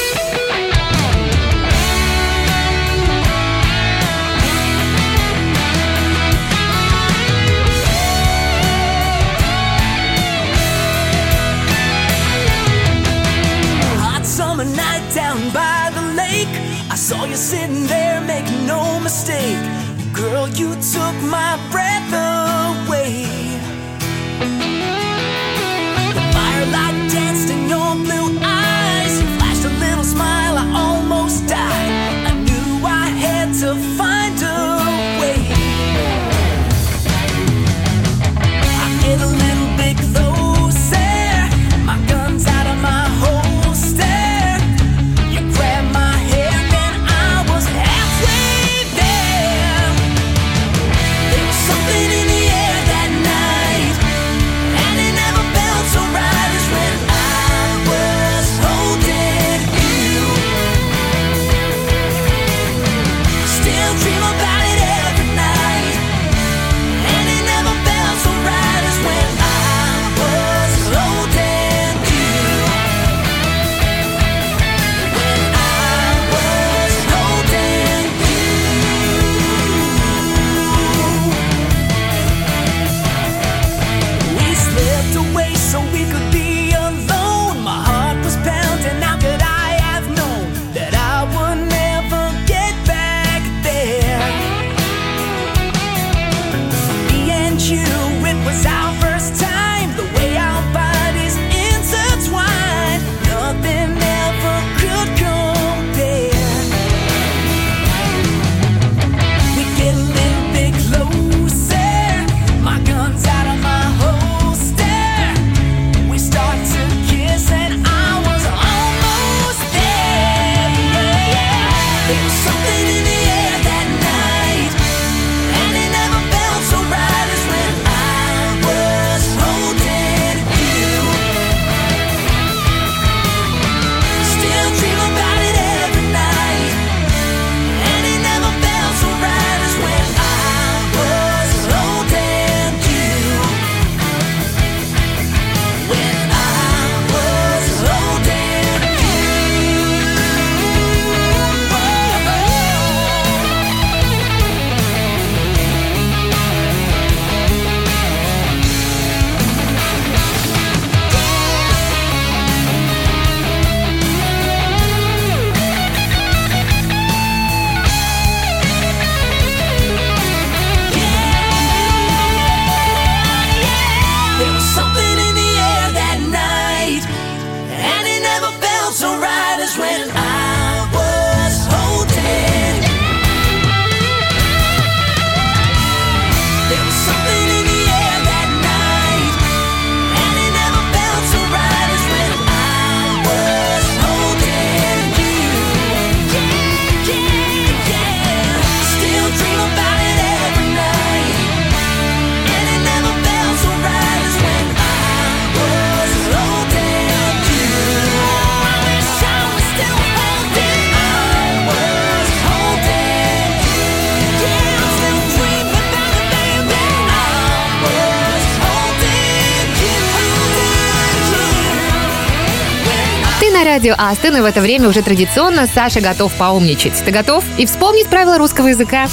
радио 223.74 223.96
Астон, 223.98 224.36
и 224.36 224.40
в 224.40 224.44
это 224.44 224.60
время 224.60 224.88
уже 224.88 225.02
традиционно 225.02 225.66
Саша 225.66 226.00
готов 226.00 226.32
поумничать. 226.34 226.92
Ты 227.04 227.10
готов? 227.10 227.42
И 227.58 227.66
вспомнить 227.66 228.06
правила 228.06 228.38
русского 228.38 228.68
языка. 228.68 229.08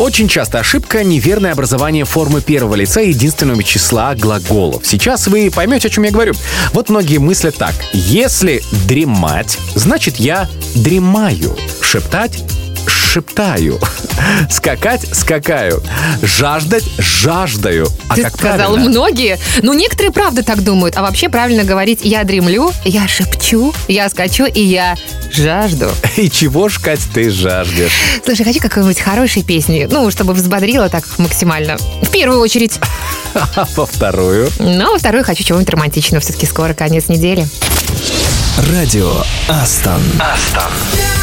Очень 0.00 0.26
часто 0.26 0.58
ошибка– 0.58 1.04
неверное 1.04 1.52
образование 1.52 2.04
формы 2.04 2.40
первого 2.40 2.74
лица 2.74 3.00
единственного 3.00 3.62
числа 3.62 4.16
глаголов. 4.16 4.84
Сейчас 4.84 5.28
вы 5.28 5.52
поймете, 5.54 5.86
о 5.86 5.90
чем 5.92 6.02
я 6.02 6.10
говорю. 6.10 6.34
Вот 6.72 6.88
многие 6.88 7.18
мыслят 7.18 7.54
так. 7.54 7.74
Если 7.92 8.64
дремать, 8.88 9.56
значит 9.76 10.16
я 10.16 10.48
дремаю. 10.74 11.56
Шептать 11.80 12.42
шептаю. 13.08 13.80
Скакать 14.50 15.06
скакаю. 15.12 15.82
Жаждать 16.22 16.84
жаждаю. 16.98 17.88
А 18.08 18.14
Ты 18.14 18.22
как 18.22 18.34
сказал 18.36 18.72
правильно? 18.74 18.90
многие. 18.90 19.38
Ну, 19.62 19.72
некоторые 19.72 20.12
правда 20.12 20.42
так 20.42 20.62
думают. 20.62 20.96
А 20.96 21.02
вообще 21.02 21.28
правильно 21.28 21.64
говорить 21.64 22.00
«я 22.02 22.24
дремлю», 22.24 22.70
«я 22.84 23.08
шепчу», 23.08 23.72
«я 23.88 24.08
скачу» 24.08 24.44
и 24.44 24.62
«я 24.62 24.94
жажду». 25.32 25.90
И 26.16 26.30
чего 26.30 26.68
ж, 26.68 26.78
Кать, 26.78 27.00
ты 27.14 27.30
жаждешь? 27.30 27.92
Слушай, 28.24 28.44
хочу 28.44 28.60
какой-нибудь 28.60 29.00
хорошей 29.00 29.42
песни, 29.42 29.88
ну, 29.90 30.10
чтобы 30.10 30.34
взбодрила 30.34 30.88
так 30.88 31.04
максимально. 31.18 31.76
В 32.02 32.10
первую 32.10 32.40
очередь. 32.40 32.78
А 33.34 33.66
во 33.76 33.86
вторую? 33.86 34.50
Ну, 34.58 34.88
а 34.88 34.92
во 34.92 34.98
вторую 34.98 35.24
хочу 35.24 35.44
чего-нибудь 35.44 35.70
романтичного. 35.70 36.20
Все-таки 36.20 36.46
скоро 36.46 36.74
конец 36.74 37.08
недели. 37.08 37.46
Радио 38.70 39.12
Астон. 39.48 40.02
Down 40.18 41.17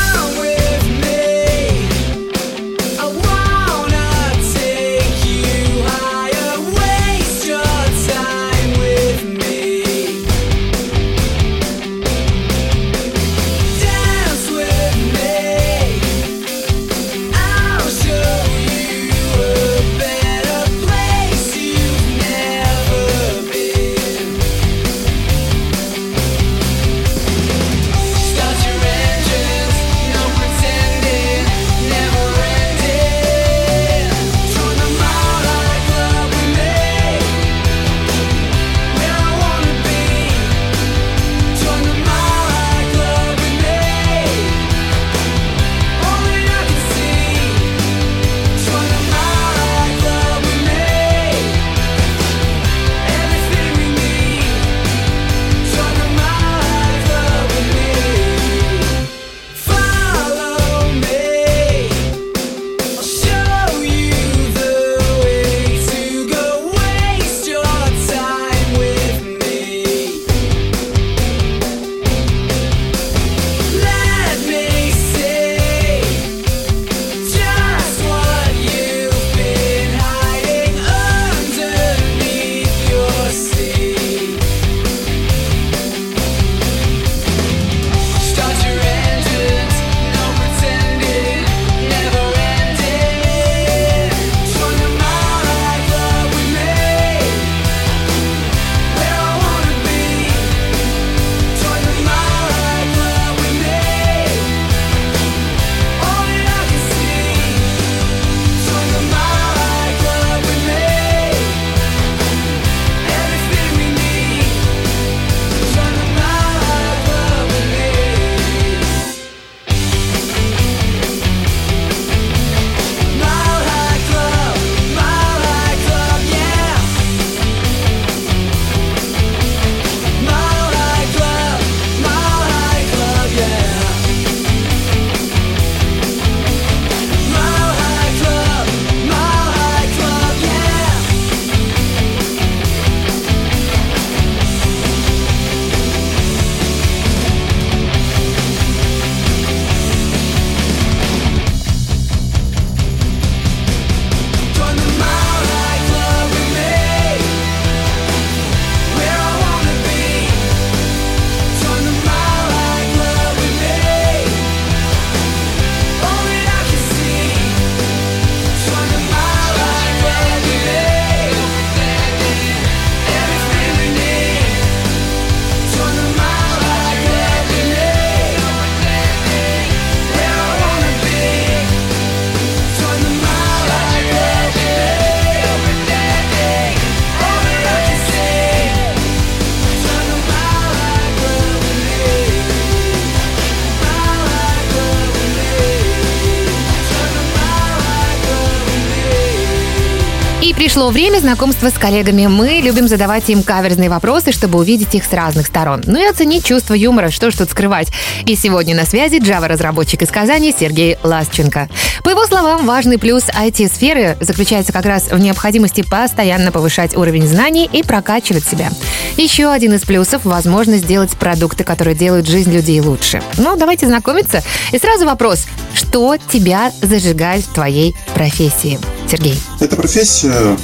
пришло 200.76 200.90
время 200.90 201.20
знакомства 201.20 201.70
с 201.70 201.74
коллегами. 201.76 202.28
Мы 202.28 202.60
любим 202.62 202.90
задавать 202.90 203.30
им 203.30 203.44
каверзные 203.44 203.90
вопросы, 203.90 204.34
чтобы 204.34 204.60
увидеть 204.60 204.94
их 204.94 205.06
с 205.06 205.14
разных 205.14 205.48
сторон. 205.48 205.82
Ну 205.86 205.98
и 205.98 206.06
оценить 206.06 206.44
чувство 206.44 206.74
юмора, 206.74 207.12
что 207.12 207.32
ж 207.32 207.36
тут 207.36 207.50
скрывать. 207.50 207.94
И 208.26 208.36
сегодня 208.36 208.76
на 208.76 208.84
связи 208.84 209.22
Java-разработчик 209.22 210.02
из 210.02 210.10
Казани 210.10 210.54
Сергей 210.58 210.98
Ластченко. 211.02 211.70
По 212.04 212.10
его 212.26 212.40
словам, 212.40 212.66
важный 212.66 212.98
плюс 212.98 213.24
IT-сферы 213.26 214.18
заключается 214.20 214.74
как 214.74 214.86
раз 214.86 215.12
в 215.12 215.20
необходимости 215.20 215.84
постоянно 215.88 216.52
повышать 216.52 216.96
уровень 216.98 217.28
знаний 217.28 217.70
и 217.72 217.84
прокачивать 217.84 218.46
себя. 218.46 218.72
Еще 219.18 219.48
один 219.48 219.74
из 219.74 219.82
плюсов– 219.82 220.22
возможность 220.26 220.86
сделать 220.86 221.12
продукты, 221.12 221.64
которые 221.64 221.96
делают 221.96 222.28
жизнь 222.28 222.52
людей 222.52 222.80
лучше. 222.82 223.22
Ну, 223.38 223.56
давайте 223.56 223.86
знакомиться. 223.88 224.44
И 224.72 224.80
сразу 224.80 225.06
вопрос, 225.06 225.46
что 225.74 226.18
тебя 226.32 226.72
зажигает 226.82 227.46
в 227.46 227.54
твоей 227.54 227.96
профессии? 228.14 228.80
Сергей. 229.10 229.40
Эта 229.60 229.76
профессия 229.76 230.58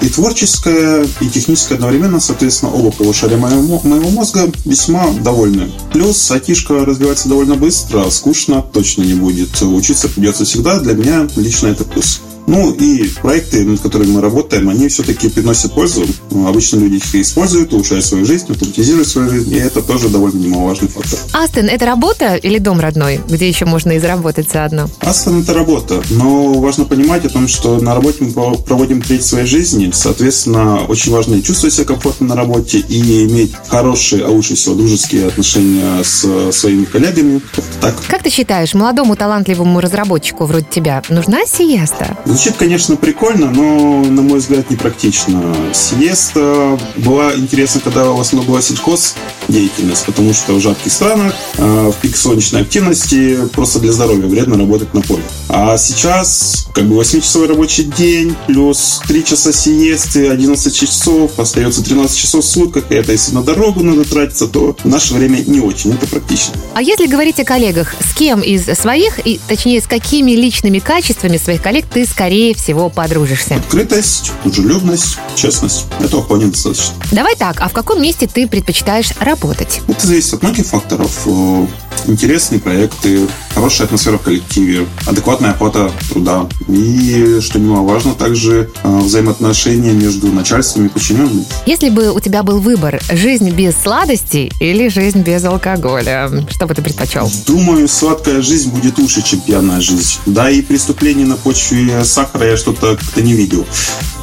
и 0.00 0.08
творческая, 0.08 1.06
и 1.20 1.28
техническая 1.28 1.76
одновременно, 1.76 2.20
соответственно, 2.20 2.72
оба 2.72 2.90
полушария 2.90 3.36
моего, 3.36 3.80
моего 3.84 4.08
мозга 4.08 4.50
весьма 4.64 5.10
довольны. 5.20 5.70
Плюс 5.92 6.30
айтишка 6.30 6.86
развивается 6.86 7.28
довольно 7.28 7.54
быстро, 7.54 8.08
скучно 8.08 8.62
точно 8.62 9.02
не 9.02 9.12
будет. 9.12 9.60
Учиться 9.60 10.08
придется 10.08 10.46
всегда, 10.46 10.80
для 10.86 10.94
меня 10.94 11.26
лично 11.36 11.66
это 11.66 11.84
плюс. 11.84 12.20
Ну 12.46 12.72
и 12.72 13.08
проекты, 13.22 13.64
над 13.64 13.80
которыми 13.80 14.12
мы 14.12 14.20
работаем, 14.20 14.68
они 14.68 14.88
все-таки 14.88 15.28
приносят 15.28 15.72
пользу. 15.72 16.04
Обычно 16.30 16.78
люди 16.78 16.96
их 16.96 17.14
используют, 17.14 17.72
улучшают 17.72 18.04
свою 18.04 18.24
жизнь, 18.24 18.46
автоматизируют 18.48 19.08
свою 19.08 19.30
жизнь, 19.30 19.52
и 19.52 19.58
это 19.58 19.82
тоже 19.82 20.08
довольно 20.08 20.38
немаловажный 20.38 20.88
фактор. 20.88 21.18
Астон, 21.32 21.64
это 21.66 21.86
работа 21.86 22.36
или 22.36 22.58
дом 22.58 22.78
родной, 22.80 23.20
где 23.28 23.48
еще 23.48 23.64
можно 23.64 23.92
и 23.92 23.98
заработать 23.98 24.50
заодно? 24.50 24.88
Астон– 25.00 25.40
это 25.42 25.54
работа, 25.54 26.02
но 26.10 26.54
важно 26.54 26.84
понимать 26.84 27.24
о 27.24 27.28
том, 27.30 27.48
что 27.48 27.80
на 27.80 27.94
работе 27.94 28.18
мы 28.20 28.30
про- 28.30 28.56
проводим 28.56 29.02
треть 29.02 29.24
своей 29.24 29.46
жизни, 29.46 29.90
соответственно, 29.92 30.84
очень 30.86 31.12
важно 31.12 31.42
чувствовать 31.42 31.74
себя 31.74 31.86
комфортно 31.86 32.28
на 32.28 32.36
работе, 32.36 32.78
и 32.78 33.24
иметь 33.24 33.52
хорошие, 33.68 34.24
а 34.24 34.28
лучше 34.28 34.54
всего 34.54 34.74
дружеские 34.74 35.26
отношения 35.26 36.02
с 36.04 36.52
своими 36.52 36.84
коллегами. 36.84 37.40
Так. 37.80 37.94
Как 38.08 38.22
ты 38.22 38.30
считаешь, 38.30 38.74
молодому 38.74 39.16
талантливому 39.16 39.80
разработчику 39.80 40.44
вроде 40.44 40.66
тебя 40.70 41.02
нужна 41.08 41.44
сиеста? 41.46 42.16
Звучит, 42.36 42.56
конечно, 42.58 42.96
прикольно, 42.96 43.50
но, 43.50 44.04
на 44.04 44.20
мой 44.20 44.40
взгляд, 44.40 44.68
непрактично. 44.68 45.56
Сиеста 45.72 46.78
была 46.96 47.34
интересна, 47.34 47.80
когда 47.80 48.04
в 48.10 48.20
основном 48.20 48.50
была 48.52 48.60
сельхоз 48.60 49.14
деятельность, 49.48 50.04
потому 50.04 50.34
что 50.34 50.52
в 50.52 50.60
жарких 50.60 50.92
странах, 50.92 51.34
э, 51.56 51.90
в 51.90 51.94
пик 52.02 52.14
солнечной 52.14 52.60
активности 52.60 53.38
просто 53.54 53.78
для 53.78 53.90
здоровья 53.90 54.26
вредно 54.26 54.58
работать 54.58 54.92
на 54.92 55.00
поле. 55.00 55.22
А 55.48 55.78
сейчас 55.78 56.66
как 56.74 56.84
бы 56.84 57.00
8-часовой 57.00 57.48
рабочий 57.48 57.84
день, 57.84 58.36
плюс 58.46 59.00
3 59.08 59.24
часа 59.24 59.50
сиесты, 59.50 60.28
11 60.28 60.76
часов, 60.76 61.38
остается 61.38 61.82
13 61.82 62.18
часов 62.18 62.44
в 62.44 62.48
сутках, 62.48 62.84
и 62.90 62.96
это 62.96 63.12
если 63.12 63.34
на 63.34 63.42
дорогу 63.42 63.82
надо 63.82 64.04
тратиться, 64.04 64.46
то 64.46 64.76
в 64.84 64.84
наше 64.84 65.14
время 65.14 65.38
не 65.46 65.60
очень 65.60 65.94
это 65.94 66.06
практично. 66.06 66.52
А 66.74 66.82
если 66.82 67.06
говорить 67.06 67.40
о 67.40 67.44
коллегах, 67.44 67.94
с 68.00 68.14
кем 68.14 68.42
из 68.42 68.66
своих, 68.78 69.26
и 69.26 69.40
точнее, 69.48 69.80
с 69.80 69.86
какими 69.86 70.32
личными 70.32 70.80
качествами 70.80 71.38
своих 71.38 71.62
коллег 71.62 71.86
ты, 71.90 72.04
скорее 72.04 72.25
всего, 72.54 72.88
подружишься? 72.88 73.56
Открытость, 73.56 74.32
дружелюбность, 74.44 75.18
честность. 75.36 75.86
Этого 76.00 76.22
вполне 76.22 76.46
достаточно. 76.46 76.94
Давай 77.12 77.36
так, 77.36 77.60
а 77.60 77.68
в 77.68 77.72
каком 77.72 78.02
месте 78.02 78.26
ты 78.26 78.48
предпочитаешь 78.48 79.12
работать? 79.20 79.80
Это 79.88 80.06
зависит 80.06 80.34
от 80.34 80.42
многих 80.42 80.66
факторов. 80.66 81.26
Э, 81.26 81.66
Интересные 82.06 82.60
проекты, 82.60 83.26
хорошая 83.54 83.86
атмосфера 83.86 84.16
в 84.18 84.22
коллективе, 84.22 84.86
адекватная 85.06 85.50
оплата 85.50 85.90
труда. 86.08 86.46
И, 86.68 87.40
что 87.40 87.58
немаловажно, 87.58 88.14
также 88.14 88.70
э, 88.84 88.98
взаимоотношения 88.98 89.92
между 89.92 90.28
начальством 90.28 90.86
и 90.86 90.88
подчиненными. 90.88 91.44
Если 91.64 91.88
бы 91.88 92.12
у 92.12 92.20
тебя 92.20 92.44
был 92.44 92.60
выбор, 92.60 93.00
жизнь 93.10 93.50
без 93.50 93.74
сладостей 93.76 94.52
или 94.60 94.88
жизнь 94.88 95.22
без 95.22 95.44
алкоголя, 95.44 96.30
что 96.50 96.66
бы 96.66 96.74
ты 96.74 96.82
предпочел? 96.82 97.28
Думаю, 97.46 97.88
сладкая 97.88 98.40
жизнь 98.40 98.70
будет 98.70 98.98
лучше, 98.98 99.22
чем 99.22 99.40
пьяная 99.40 99.80
жизнь. 99.80 100.18
Да, 100.26 100.48
и 100.48 100.62
преступлений 100.62 101.24
на 101.24 101.36
почве 101.36 102.04
сахара 102.16 102.46
я 102.46 102.56
что-то 102.56 102.96
как-то 102.96 103.20
не 103.20 103.34
видел. 103.34 103.66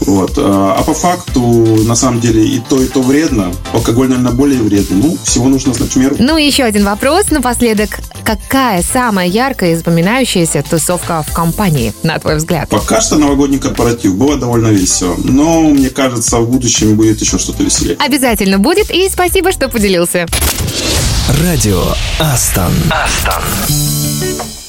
Вот. 0.01 0.33
А 0.37 0.75
а 0.77 0.83
по 0.83 0.93
факту, 0.93 1.41
на 1.41 1.95
самом 1.95 2.19
деле, 2.19 2.43
и 2.43 2.59
то, 2.59 2.81
и 2.81 2.87
то 2.87 3.01
вредно. 3.01 3.53
Алкоголь, 3.73 4.09
наверное, 4.09 4.31
более 4.31 4.61
вредный. 4.61 4.97
Ну, 4.97 5.17
всего 5.23 5.47
нужно 5.47 5.73
знать 5.73 5.95
меру. 5.95 6.15
Ну 6.19 6.37
и 6.37 6.43
еще 6.43 6.63
один 6.63 6.85
вопрос 6.85 7.29
напоследок. 7.29 7.99
Какая 8.23 8.81
самая 8.81 9.27
яркая 9.27 9.73
и 9.73 9.75
запоминающаяся 9.75 10.63
тусовка 10.67 11.23
в 11.23 11.31
компании, 11.33 11.93
на 12.03 12.17
твой 12.17 12.37
взгляд? 12.37 12.69
Пока 12.69 13.01
что 13.01 13.17
новогодний 13.17 13.59
корпоратив 13.59 14.15
было 14.15 14.37
довольно 14.37 14.69
весело. 14.69 15.15
Но, 15.23 15.61
мне 15.61 15.89
кажется, 15.89 16.39
в 16.39 16.49
будущем 16.49 16.95
будет 16.95 17.21
еще 17.21 17.37
что-то 17.37 17.63
веселее. 17.63 17.95
Обязательно 17.99 18.57
будет, 18.57 18.89
и 18.89 19.07
спасибо, 19.09 19.51
что 19.51 19.69
поделился. 19.69 20.25
Радио 21.43 21.83
Астон. 22.19 22.73
Some 23.23 24.62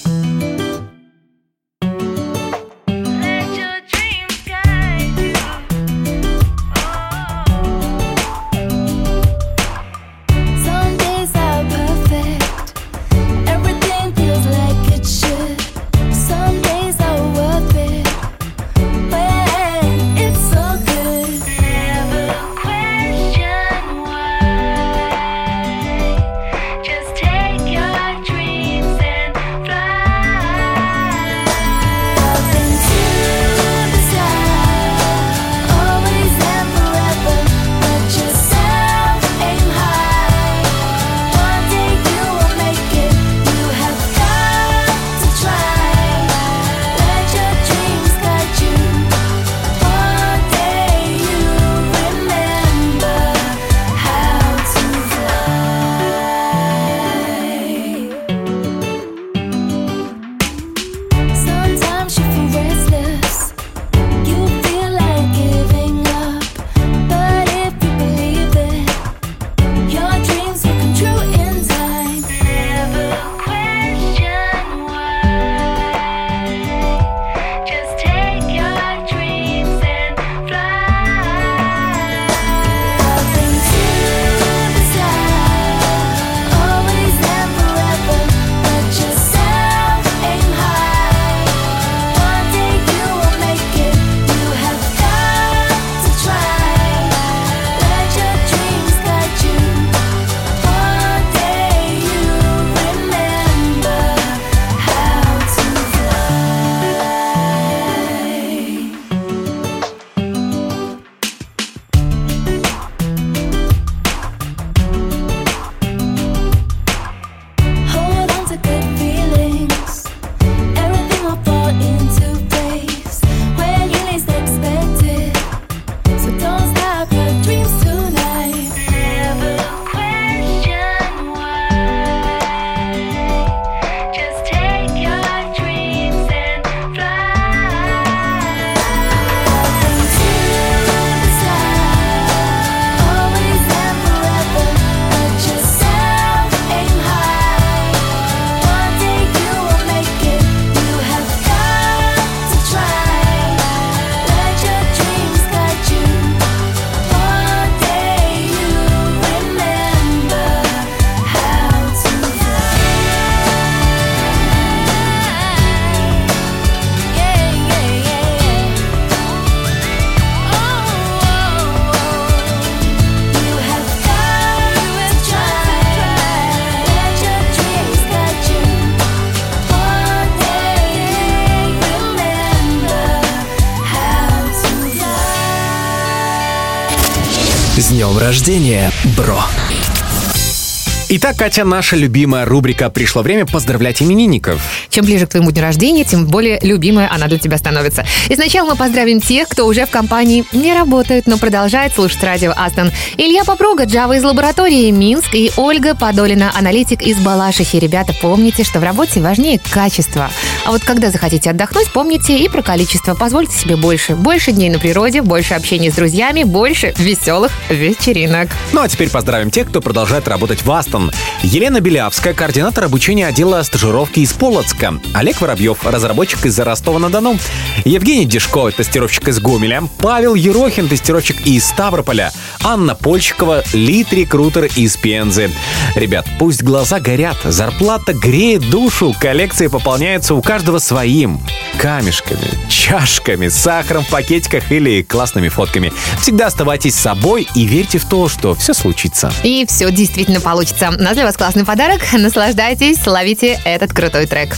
Итак, 191.17 191.37
Катя, 191.37 191.63
наша 191.63 191.95
любимая 191.95 192.45
рубрика 192.45 192.91
«Пришло 192.91 193.23
время 193.23 193.47
поздравлять 193.47 194.03
именинников». 194.03 194.61
Чем 194.89 195.05
ближе 195.05 195.29
к 195.29 195.31
твоему 195.31 195.53
дню 195.53 195.63
рождения, 195.63 196.03
тем 196.03 196.27
более 196.27 196.59
любимая 196.61 197.09
она 197.09 197.29
для 197.29 197.39
тебя 197.39 197.57
становится. 197.57 198.05
И 198.29 198.35
сначала 198.35 198.71
мы 198.71 198.75
поздравим 198.77 199.21
тех, 199.21 199.49
кто 199.49 199.65
уже 199.69 199.87
в 199.87 199.91
компании 199.91 200.45
не 200.53 200.75
работает, 200.75 201.29
но 201.29 201.39
продолжает 201.39 201.95
слушать 201.95 202.21
радио 202.25 202.53
Астон. 202.57 202.91
Илья 203.17 203.45
Попруга, 203.45 203.85
Джава 203.85 204.17
из 204.17 204.25
лаборатории 204.25 204.91
Минск 204.91 205.37
и 205.37 205.53
Ольга 205.57 205.95
Подолина, 205.95 206.51
аналитик 206.53 207.01
из 207.01 207.17
Балашихи. 207.19 207.77
Ребята, 207.77 208.13
помните, 208.21 208.65
что 208.65 208.81
в 208.81 208.83
работе 208.83 209.21
важнее 209.21 209.61
качество. 209.71 210.33
А 210.67 210.71
вот 210.71 210.83
когда 210.83 211.11
захотите 211.11 211.51
отдохнуть, 211.51 211.93
помните 211.93 212.39
и 212.39 212.49
про 212.49 212.63
количество. 212.63 213.15
Позвольте 213.15 213.55
себе 213.55 213.77
больше. 213.77 214.17
Больше 214.17 214.51
дней 214.51 214.71
на 214.71 214.79
природе, 214.79 215.21
больше 215.21 215.53
общения 215.53 215.91
с 215.91 215.95
друзьями, 215.95 216.43
больше 216.43 216.95
веселых 216.97 217.53
вечеринок. 217.69 218.49
Ну 218.73 218.81
а 218.81 218.89
теперь 218.89 219.11
поздравим 219.11 219.51
тех, 219.51 219.69
кто 219.69 219.83
продолжает 219.83 220.27
работать 220.27 220.65
в 220.65 220.73
Астон. 220.73 221.13
Елена 221.43 221.81
Белявская, 221.81 222.33
координатор 222.33 222.85
обучения 222.85 223.27
отдела 223.27 223.63
стажировки 223.63 224.21
из 224.21 224.33
Полоцка. 224.33 224.99
Олег 225.13 225.43
Воробьев, 225.43 225.85
разработчик 225.85 226.47
из 226.47 226.59
Ростова-на-Дону. 226.59 227.37
Евгений 227.85 228.25
Дешко, 228.25 228.71
тестировщик 228.71 229.29
из 229.29 229.41
Гомеля. 229.41 229.83
Павел 229.99 230.35
Ерохин, 230.35 230.89
тестировщик 230.89 231.47
из 231.47 231.67
Ставрополя. 231.67 232.33
Анна 232.63 232.95
Польщикова, 232.95 233.65
лид-рекрутер 233.75 234.71
из 234.77 234.97
Пензы. 234.97 235.51
Ребят, 235.95 236.27
пусть 236.39 236.63
глаза 236.63 237.01
горят, 237.01 237.37
зарплата 237.45 238.15
греет 238.15 238.71
душу, 238.71 239.15
коллекции 239.21 239.67
пополняются 239.67 240.35
у 240.35 240.41
каждого 240.41 240.54
своим. 240.79 241.41
Камешками, 241.79 242.69
чашками, 242.69 243.49
сахаром 243.49 244.05
в 244.05 244.09
пакетиках 244.09 244.71
или 244.71 245.03
классными 245.03 245.49
фотками. 245.49 245.93
Всегда 246.21 246.47
оставайтесь 246.47 246.95
собой 246.95 247.49
и 247.55 247.65
верьте 247.65 247.99
в 247.99 248.05
то, 248.05 248.29
что 248.29 248.55
все 248.55 248.75
случится. 248.75 249.33
И 249.43 249.67
все 249.69 249.91
действительно 249.91 250.41
получится. 250.41 250.91
У 250.91 251.03
нас 251.03 251.15
для 251.15 251.25
вас 251.25 251.37
классный 251.37 251.65
подарок. 251.65 252.03
Наслаждайтесь, 252.13 253.05
ловите 253.07 253.61
этот 253.65 253.93
крутой 253.93 254.27
трек. 254.27 254.57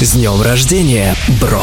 С 0.00 0.12
днем 0.12 0.42
рождения, 0.42 1.14
бро! 1.40 1.62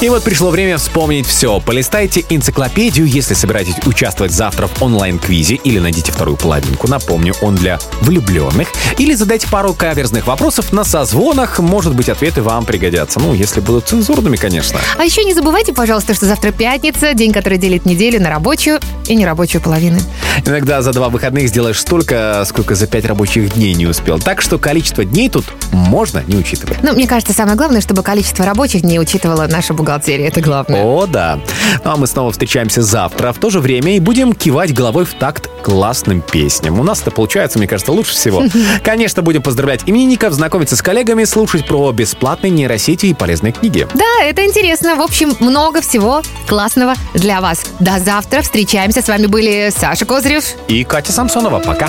И 0.00 0.08
вот 0.08 0.24
пришло 0.24 0.48
время 0.48 0.78
вспомнить 0.78 1.26
все. 1.26 1.60
Полистайте 1.60 2.24
энциклопедию, 2.30 3.06
если 3.06 3.34
собираетесь 3.34 3.74
участвовать 3.84 4.32
завтра 4.32 4.66
в 4.66 4.82
онлайн-квизе 4.82 5.56
или 5.56 5.78
найдите 5.78 6.10
вторую 6.10 6.38
половинку. 6.38 6.88
Напомню, 6.88 7.34
он 7.42 7.54
для 7.54 7.78
влюбленных. 8.00 8.68
Или 8.96 9.12
задайте 9.12 9.46
пару 9.48 9.74
каверзных 9.74 10.26
вопросов 10.26 10.72
на 10.72 10.84
созвонах. 10.84 11.58
Может 11.58 11.94
быть, 11.94 12.08
ответы 12.08 12.40
вам 12.40 12.64
пригодятся. 12.64 13.20
Ну, 13.20 13.34
если 13.34 13.60
будут 13.60 13.88
цензурными, 13.88 14.36
конечно. 14.36 14.80
А 14.96 15.04
еще 15.04 15.22
не 15.22 15.34
забывайте, 15.34 15.74
пожалуйста, 15.74 16.14
что 16.14 16.24
завтра 16.24 16.50
пятница, 16.50 17.12
день, 17.12 17.34
который 17.34 17.58
делит 17.58 17.84
неделю 17.84 18.22
на 18.22 18.30
рабочую 18.30 18.80
и 19.06 19.14
нерабочую 19.14 19.60
половины. 19.60 20.00
Иногда 20.46 20.80
за 20.80 20.94
два 20.94 21.10
выходных 21.10 21.48
сделаешь 21.48 21.78
столько, 21.78 22.42
сколько 22.46 22.74
за 22.74 22.86
пять 22.86 23.04
рабочих 23.04 23.52
дней 23.52 23.74
не 23.74 23.86
успел. 23.86 24.18
Так 24.18 24.40
что 24.40 24.58
количество 24.58 25.04
дней 25.04 25.28
тут 25.28 25.44
можно 25.72 26.24
не 26.26 26.36
учитывать. 26.36 26.78
Ну, 26.82 26.94
мне 26.94 27.06
кажется, 27.06 27.34
самое 27.34 27.58
главное, 27.58 27.82
чтобы 27.82 28.02
количество 28.02 28.46
рабочих 28.46 28.80
дней 28.80 28.98
учитывала 28.98 29.46
наша 29.46 29.74
бухгалтерия. 29.74 29.89
Бухгалтерии, 29.90 30.26
это 30.26 30.40
главное. 30.40 30.84
О, 30.84 31.06
да. 31.06 31.40
Ну 31.84 31.90
а 31.90 31.96
мы 31.96 32.06
снова 32.06 32.30
встречаемся 32.30 32.82
завтра 32.82 33.32
в 33.32 33.38
то 33.38 33.50
же 33.50 33.58
время 33.58 33.96
и 33.96 34.00
будем 34.00 34.34
кивать 34.34 34.72
головой 34.72 35.04
в 35.04 35.14
такт 35.14 35.48
классным 35.62 36.22
песням. 36.22 36.78
У 36.78 36.84
нас 36.84 37.02
это 37.02 37.10
получается, 37.10 37.58
мне 37.58 37.66
кажется, 37.66 37.92
лучше 37.92 38.12
всего. 38.12 38.44
Конечно, 38.84 39.22
будем 39.22 39.42
поздравлять 39.42 39.82
именинников, 39.86 40.32
знакомиться 40.32 40.76
с 40.76 40.82
коллегами, 40.82 41.24
слушать 41.24 41.66
про 41.66 41.90
бесплатные 41.90 42.50
нейросети 42.50 43.06
и 43.06 43.14
полезные 43.14 43.52
книги. 43.52 43.88
Да, 43.94 44.24
это 44.24 44.44
интересно. 44.44 44.94
В 44.94 45.00
общем, 45.00 45.34
много 45.40 45.80
всего 45.80 46.22
классного 46.46 46.94
для 47.14 47.40
вас. 47.40 47.64
До 47.80 47.98
завтра. 47.98 48.42
Встречаемся. 48.42 49.02
С 49.02 49.08
вами 49.08 49.26
были 49.26 49.72
Саша 49.76 50.04
Козырев. 50.04 50.44
И 50.68 50.84
Катя 50.84 51.12
Самсонова. 51.12 51.58
Пока. 51.58 51.88